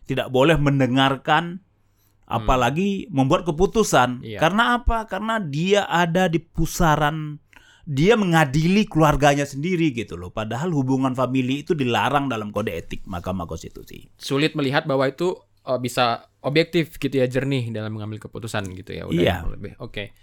tidak 0.06 0.30
boleh 0.30 0.60
mendengarkan 0.60 1.64
apalagi 2.28 3.12
membuat 3.12 3.44
keputusan. 3.44 4.24
Iya. 4.24 4.40
Karena 4.40 4.80
apa? 4.80 5.08
Karena 5.08 5.40
dia 5.40 5.88
ada 5.88 6.32
di 6.32 6.40
pusaran 6.40 7.40
dia 7.86 8.14
mengadili 8.14 8.86
keluarganya 8.86 9.44
sendiri 9.44 9.92
gitu 9.92 10.16
loh. 10.16 10.30
Padahal 10.30 10.70
hubungan 10.72 11.14
famili 11.14 11.66
itu 11.66 11.74
dilarang 11.74 12.30
dalam 12.30 12.54
kode 12.54 12.72
etik 12.72 13.04
Mahkamah 13.10 13.50
Konstitusi. 13.50 14.10
Sulit 14.18 14.54
melihat 14.54 14.86
bahwa 14.86 15.10
itu 15.10 15.34
eh, 15.62 15.80
bisa 15.82 16.26
objektif 16.42 16.98
gitu 16.98 17.22
ya, 17.22 17.30
jernih 17.30 17.70
dalam 17.70 17.94
mengambil 17.94 18.18
keputusan 18.22 18.66
gitu 18.74 18.98
ya. 18.98 19.06
Udah 19.06 19.22
Iya. 19.22 19.38
lebih. 19.46 19.78
Oke. 19.78 20.14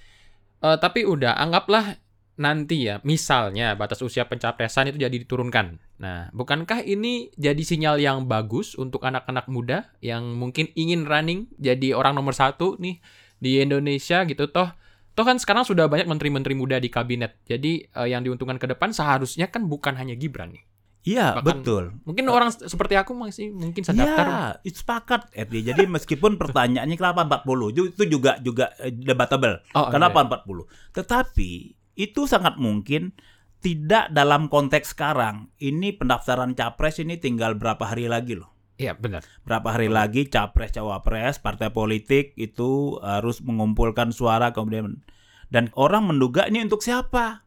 Eh, 0.59 0.77
tapi 0.83 1.07
udah 1.07 1.39
anggaplah 1.39 1.99
nanti 2.39 2.87
ya, 2.87 3.03
misalnya 3.03 3.75
batas 3.75 3.99
usia 3.99 4.27
pencapresan 4.31 4.95
itu 4.95 4.99
jadi 5.03 5.15
diturunkan. 5.15 5.83
Nah, 5.99 6.31
bukankah 6.31 6.87
ini 6.87 7.35
jadi 7.35 7.59
sinyal 7.59 7.99
yang 7.99 8.31
bagus 8.31 8.79
untuk 8.79 9.03
anak-anak 9.03 9.51
muda 9.51 9.91
yang 9.99 10.39
mungkin 10.39 10.71
ingin 10.79 11.03
running 11.03 11.51
jadi 11.59 11.99
orang 11.99 12.15
nomor 12.15 12.35
satu 12.35 12.79
nih 12.79 13.03
di 13.43 13.59
Indonesia 13.59 14.23
gitu 14.23 14.51
toh 14.51 14.71
toh 15.19 15.27
kan 15.27 15.35
sekarang 15.35 15.67
sudah 15.67 15.85
banyak 15.85 16.07
menteri-menteri 16.07 16.55
muda 16.55 16.79
di 16.79 16.87
kabinet 16.87 17.43
jadi 17.43 17.73
eh, 17.83 18.09
yang 18.09 18.23
diuntungkan 18.23 18.55
ke 18.55 18.71
depan 18.71 18.95
seharusnya 18.95 19.51
kan 19.51 19.67
bukan 19.67 19.93
hanya 19.93 20.15
Gibran 20.15 20.55
nih 20.55 20.63
Iya, 21.01 21.41
betul. 21.41 21.97
mungkin 22.05 22.29
orang 22.29 22.53
se- 22.53 22.69
seperti 22.69 22.93
aku 22.93 23.17
masih 23.17 23.49
mungkin 23.49 23.81
sedaftar 23.81 24.27
Iya, 24.29 24.43
itu 24.63 24.77
sepakat 24.79 25.33
RD. 25.33 25.55
Jadi 25.65 25.89
meskipun 25.89 26.37
pertanyaannya 26.37 26.95
kenapa 26.95 27.25
40 27.25 27.73
ju- 27.73 27.89
itu 27.89 28.05
juga 28.11 28.37
juga 28.39 28.77
eh, 28.77 28.93
debatable. 28.93 29.63
Oh, 29.73 29.89
kenapa 29.89 30.21
40? 30.21 30.69
Tetapi 30.93 31.51
itu 31.97 32.21
sangat 32.27 32.59
mungkin 32.59 33.15
tidak 33.59 34.11
dalam 34.11 34.47
konteks 34.47 34.93
sekarang. 34.93 35.49
Ini 35.57 35.97
pendaftaran 35.97 36.53
capres 36.53 37.01
ini 37.01 37.17
tinggal 37.17 37.57
berapa 37.57 37.89
hari 37.89 38.05
lagi 38.05 38.37
loh. 38.37 38.53
Iya 38.79 38.95
benar 38.95 39.27
Berapa 39.43 39.75
hari 39.75 39.91
lagi 39.91 40.25
capres 40.25 40.71
cawapres 40.71 41.37
partai 41.39 41.69
politik 41.69 42.33
itu 42.35 42.97
harus 42.99 43.43
mengumpulkan 43.43 44.11
suara 44.11 44.51
kemudian 44.51 45.03
dan 45.49 45.73
orang 45.75 46.05
menduga 46.05 46.45
ini 46.45 46.61
untuk 46.61 46.81
siapa? 46.81 47.43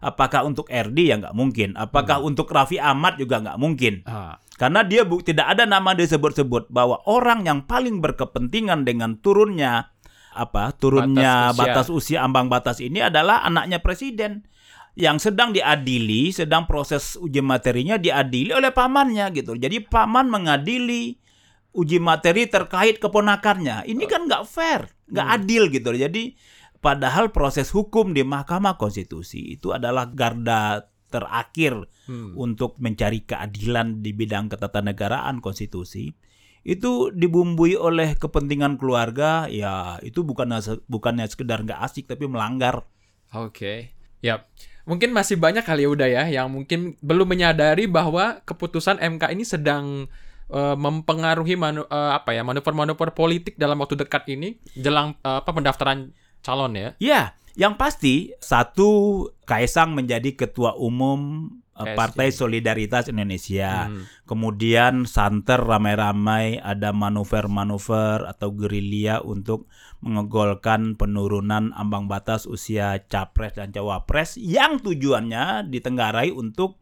Apakah 0.00 0.48
untuk 0.48 0.64
RD 0.66 0.96
ya 1.02 1.20
nggak 1.20 1.36
mungkin? 1.36 1.76
Apakah 1.76 2.22
untuk 2.22 2.48
Raffi 2.48 2.80
Ahmad 2.80 3.18
juga 3.18 3.42
nggak 3.42 3.58
mungkin? 3.58 4.00
Ah, 4.06 4.40
Karena 4.56 4.80
dia 4.80 5.04
bu- 5.04 5.20
tidak 5.20 5.52
ada 5.52 5.68
nama 5.68 5.92
disebut-sebut 5.92 6.72
bahwa 6.72 7.04
orang 7.04 7.44
yang 7.44 7.68
paling 7.68 8.00
berkepentingan 8.00 8.88
dengan 8.88 9.20
turunnya 9.20 9.92
apa 10.30 10.70
turunnya 10.72 11.50
Batas 11.50 11.58
batas 11.58 11.86
usia. 11.90 12.22
ambang 12.22 12.46
batas 12.46 12.78
ini 12.78 13.02
adalah 13.02 13.42
anaknya 13.42 13.82
presiden 13.82 14.46
yang 15.00 15.16
sedang 15.16 15.50
diadili, 15.50 16.28
sedang 16.30 16.68
proses 16.68 17.16
uji 17.16 17.40
materinya 17.40 17.96
diadili 17.96 18.52
oleh 18.52 18.68
pamannya 18.70 19.32
gitu. 19.32 19.56
Jadi 19.56 19.80
paman 19.82 20.28
mengadili 20.28 21.16
uji 21.72 21.96
materi 21.98 22.46
terkait 22.46 23.00
keponakannya. 23.00 23.88
Ini 23.88 24.04
kan 24.04 24.28
nggak 24.28 24.44
fair, 24.44 24.92
nggak 25.08 25.26
Hmm. 25.26 25.36
adil 25.40 25.62
gitu. 25.72 25.90
Jadi 25.96 26.36
padahal 26.78 27.32
proses 27.32 27.72
hukum 27.72 28.12
di 28.12 28.20
Mahkamah 28.20 28.76
Konstitusi 28.76 29.56
itu 29.56 29.72
adalah 29.72 30.12
garda 30.12 30.84
terakhir 31.10 31.90
Hmm. 32.06 32.38
untuk 32.38 32.78
mencari 32.78 33.26
keadilan 33.26 33.98
di 33.98 34.14
bidang 34.14 34.46
ketatanegaraan 34.46 35.42
konstitusi 35.42 36.14
itu 36.62 37.10
dibumbui 37.10 37.74
oleh 37.74 38.14
kepentingan 38.14 38.78
keluarga 38.78 39.50
ya 39.50 39.98
itu 40.06 40.22
bukannya 40.22 40.60
bukannya 40.86 41.26
sekedar 41.26 41.66
nggak 41.66 41.82
asik 41.82 42.06
tapi 42.06 42.30
melanggar 42.30 42.86
Oke. 43.34 43.94
Yap. 44.20 44.48
Mungkin 44.88 45.12
masih 45.12 45.36
banyak 45.36 45.62
kali 45.62 45.86
ya 45.86 45.90
udah 45.92 46.08
ya 46.08 46.24
yang 46.26 46.48
mungkin 46.50 46.98
belum 47.04 47.28
menyadari 47.28 47.86
bahwa 47.86 48.42
keputusan 48.42 48.98
MK 48.98 49.36
ini 49.36 49.44
sedang 49.44 50.08
eh, 50.50 50.76
mempengaruhi 50.76 51.54
manu- 51.54 51.86
eh, 51.86 52.12
apa 52.16 52.34
ya 52.34 52.42
manuver-manuver 52.42 53.12
politik 53.14 53.54
dalam 53.60 53.78
waktu 53.78 54.00
dekat 54.00 54.26
ini 54.26 54.58
jelang 54.74 55.14
eh, 55.22 55.38
apa 55.40 55.50
pendaftaran 55.52 56.10
calon 56.40 56.72
ya. 56.74 56.90
ya 56.96 57.36
yang 57.58 57.76
pasti 57.76 58.32
satu 58.40 59.26
Kaisang 59.44 59.92
menjadi 59.92 60.32
ketua 60.38 60.78
umum 60.78 61.50
KSI. 61.84 61.96
Partai 61.96 62.28
Solidaritas 62.30 63.06
Indonesia 63.06 63.86
Hmm. 63.86 64.04
kemudian 64.24 65.04
santer 65.04 65.58
ramai-ramai 65.58 66.56
ada 66.56 66.90
manuver-manuver 66.90 68.26
atau 68.26 68.50
gerilya 68.50 69.20
untuk 69.20 69.66
mengegolkan 70.00 70.94
penurunan 70.94 71.72
ambang 71.72 72.06
batas 72.06 72.44
usia 72.44 73.04
capres 73.04 73.54
dan 73.54 73.70
cawapres 73.70 74.34
yang 74.34 74.78
tujuannya 74.78 75.66
ditenggarai 75.66 76.30
untuk 76.30 76.80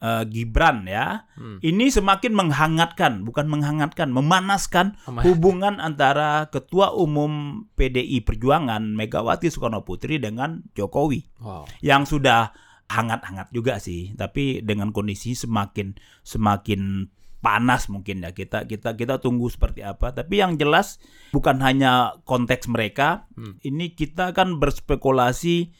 eh, 0.00 0.24
Gibran 0.24 0.88
ya. 0.88 1.28
Hmm. 1.36 1.60
Ini 1.60 1.92
semakin 1.92 2.32
menghangatkan, 2.32 3.20
bukan 3.20 3.44
menghangatkan, 3.46 4.08
memanaskan 4.08 4.96
Mema- 5.04 5.20
hubungan 5.20 5.76
antara 5.76 6.48
Ketua 6.48 6.96
Umum 6.96 7.64
PDI 7.76 8.24
Perjuangan 8.24 8.80
Megawati 8.96 9.52
Soekarno 9.52 9.84
Putri 9.84 10.16
dengan 10.16 10.64
Jokowi 10.72 11.28
Wow. 11.36 11.68
yang 11.84 12.08
sudah 12.08 12.48
hangat-hangat 12.90 13.54
juga 13.54 13.78
sih, 13.78 14.10
tapi 14.18 14.66
dengan 14.66 14.90
kondisi 14.90 15.38
semakin 15.38 15.94
semakin 16.26 17.06
panas 17.40 17.88
mungkin 17.88 18.20
ya 18.20 18.34
kita 18.34 18.66
kita 18.66 18.98
kita 18.98 19.22
tunggu 19.22 19.46
seperti 19.48 19.80
apa. 19.80 20.10
Tapi 20.12 20.42
yang 20.42 20.58
jelas 20.58 20.98
bukan 21.30 21.62
hanya 21.62 22.18
konteks 22.26 22.66
mereka, 22.66 23.30
Hmm. 23.38 23.56
ini 23.62 23.94
kita 23.94 24.34
kan 24.34 24.58
berspekulasi 24.58 25.70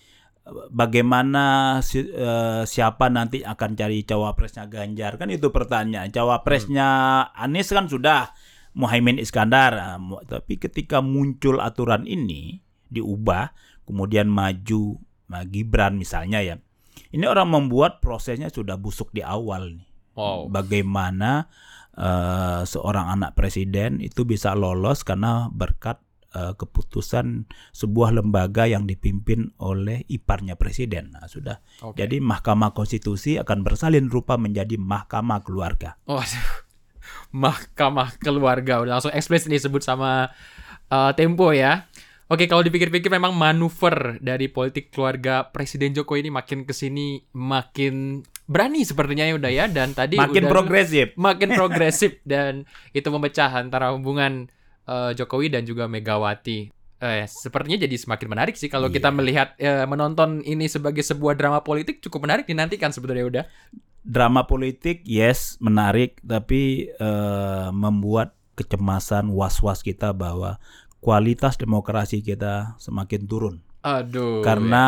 eh, 0.41 0.67
bagaimana 0.73 1.45
si- 1.85 2.09
eh, 2.09 2.63
siapa 2.65 3.13
nanti 3.13 3.45
akan 3.45 3.77
cari 3.77 4.07
cawapresnya 4.07 4.71
Ganjar 4.71 5.19
kan 5.21 5.29
itu 5.29 5.53
pertanyaan. 5.53 6.09
Cawapresnya 6.09 6.89
Anies 7.35 7.69
kan 7.69 7.91
sudah 7.91 8.33
Muhaimin 8.73 9.19
Iskandar, 9.19 9.99
mu- 9.99 10.23
tapi 10.25 10.57
ketika 10.57 11.03
muncul 11.03 11.59
aturan 11.59 12.07
ini 12.07 12.63
diubah, 12.87 13.51
kemudian 13.85 14.31
maju 14.31 14.97
Gibran 15.47 15.95
misalnya 15.95 16.43
ya, 16.43 16.57
ini 17.11 17.25
orang 17.27 17.51
membuat 17.51 17.99
prosesnya 17.99 18.51
sudah 18.51 18.79
busuk 18.79 19.11
di 19.11 19.23
awal 19.23 19.75
nih. 19.79 19.89
Wow. 20.15 20.51
Bagaimana 20.51 21.51
eh, 21.95 22.63
seorang 22.67 23.11
anak 23.15 23.35
presiden 23.39 23.99
itu 23.99 24.23
bisa 24.27 24.55
lolos 24.55 25.03
karena 25.03 25.51
berkat 25.51 25.99
eh, 26.35 26.55
keputusan 26.55 27.51
sebuah 27.75 28.15
lembaga 28.15 28.67
yang 28.71 28.87
dipimpin 28.87 29.51
oleh 29.59 30.07
iparnya 30.07 30.55
presiden. 30.55 31.15
Nah, 31.15 31.27
sudah. 31.27 31.63
Oke. 31.83 31.99
Jadi 31.99 32.23
Mahkamah 32.23 32.75
Konstitusi 32.75 33.39
akan 33.39 33.67
bersalin 33.67 34.07
rupa 34.07 34.39
menjadi 34.39 34.79
Mahkamah 34.79 35.43
Keluarga. 35.43 35.99
Oh, 36.07 36.23
Mahkamah 37.35 38.19
Keluarga 38.23 38.83
udah 38.83 38.99
langsung 38.99 39.15
eksplisit 39.15 39.51
disebut 39.51 39.83
sama 39.83 40.31
uh, 40.91 41.11
Tempo 41.15 41.51
ya. 41.51 41.91
Oke, 42.31 42.47
kalau 42.47 42.63
dipikir-pikir 42.63 43.11
memang 43.11 43.35
manuver 43.35 44.15
dari 44.23 44.47
politik 44.47 44.95
keluarga 44.95 45.51
Presiden 45.51 45.91
Jokowi 45.91 46.23
ini 46.23 46.31
makin 46.31 46.63
ke 46.63 46.71
sini 46.71 47.27
makin 47.35 48.23
berani 48.47 48.87
sepertinya 48.87 49.27
ya 49.27 49.35
udah 49.35 49.51
ya 49.51 49.67
dan 49.67 49.91
tadi 49.91 50.15
Makin 50.15 50.47
udah- 50.47 50.53
progresif. 50.55 51.07
makin 51.27 51.49
progresif 51.51 52.23
dan 52.23 52.71
itu 52.95 53.11
memecah 53.11 53.51
antara 53.51 53.91
hubungan 53.91 54.47
uh, 54.87 55.11
Jokowi 55.11 55.51
dan 55.51 55.67
juga 55.67 55.91
Megawati. 55.91 56.71
Eh, 57.01 57.25
sepertinya 57.27 57.81
jadi 57.81 57.97
semakin 57.97 58.29
menarik 58.29 58.55
sih 58.55 58.69
kalau 58.69 58.87
kita 58.87 59.09
Iya. 59.09 59.17
melihat 59.17 59.49
eh, 59.57 59.89
menonton 59.89 60.45
ini 60.45 60.69
sebagai 60.69 61.01
sebuah 61.01 61.33
drama 61.33 61.65
politik 61.65 61.99
cukup 61.99 62.29
menarik 62.29 62.45
dinantikan 62.45 62.93
sebenarnya 62.93 63.25
udah. 63.27 63.45
Drama 64.01 64.45
politik 64.45 65.03
yes 65.03 65.59
menarik 65.59 66.23
tapi 66.23 66.87
eh, 66.87 67.69
membuat 67.73 68.37
kecemasan 68.53 69.33
was-was 69.33 69.81
kita 69.81 70.13
bahwa 70.13 70.61
kualitas 71.01 71.57
demokrasi 71.57 72.21
kita 72.21 72.77
semakin 72.77 73.25
turun. 73.27 73.57
Aduh. 73.81 74.45
karena 74.45 74.85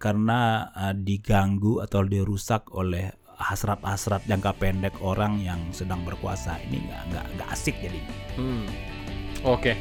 karena 0.00 0.72
uh, 0.72 0.96
diganggu 0.96 1.84
atau 1.84 2.00
dirusak 2.08 2.72
oleh 2.72 3.12
hasrat-hasrat 3.36 4.24
jangka 4.24 4.56
pendek 4.56 4.96
orang 5.04 5.44
yang 5.44 5.60
sedang 5.76 6.00
berkuasa 6.08 6.56
ini 6.64 6.88
nggak 6.88 7.02
nggak 7.12 7.26
nggak 7.36 7.48
asik 7.52 7.76
jadi 7.84 8.00
Hmm. 8.40 8.64
Oke. 9.44 9.76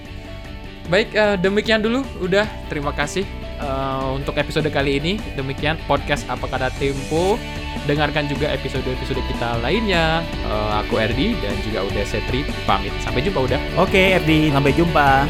Baik, 0.92 1.16
eh, 1.16 1.36
demikian 1.40 1.80
dulu. 1.80 2.04
Udah, 2.20 2.44
terima 2.68 2.92
kasih 2.92 3.24
eh, 3.60 4.08
untuk 4.12 4.36
episode 4.36 4.68
kali 4.68 5.00
ini. 5.00 5.14
Demikian 5.40 5.80
podcast 5.88 6.28
Apa 6.28 6.48
Kata 6.50 6.70
Tempo. 6.76 7.40
Dengarkan 7.84 8.32
juga 8.32 8.48
episode-episode 8.52 9.20
kita 9.28 9.60
lainnya. 9.64 10.24
Eh, 10.44 10.72
aku 10.84 11.00
Erdi 11.00 11.36
dan 11.40 11.56
juga 11.64 11.88
udah 11.88 12.04
Setri 12.04 12.44
pamit. 12.68 12.92
Sampai 13.04 13.24
jumpa 13.24 13.48
udah. 13.48 13.60
oke 13.80 14.20
Erdi 14.20 14.52
sampai 14.52 14.72
jumpa 14.76 15.28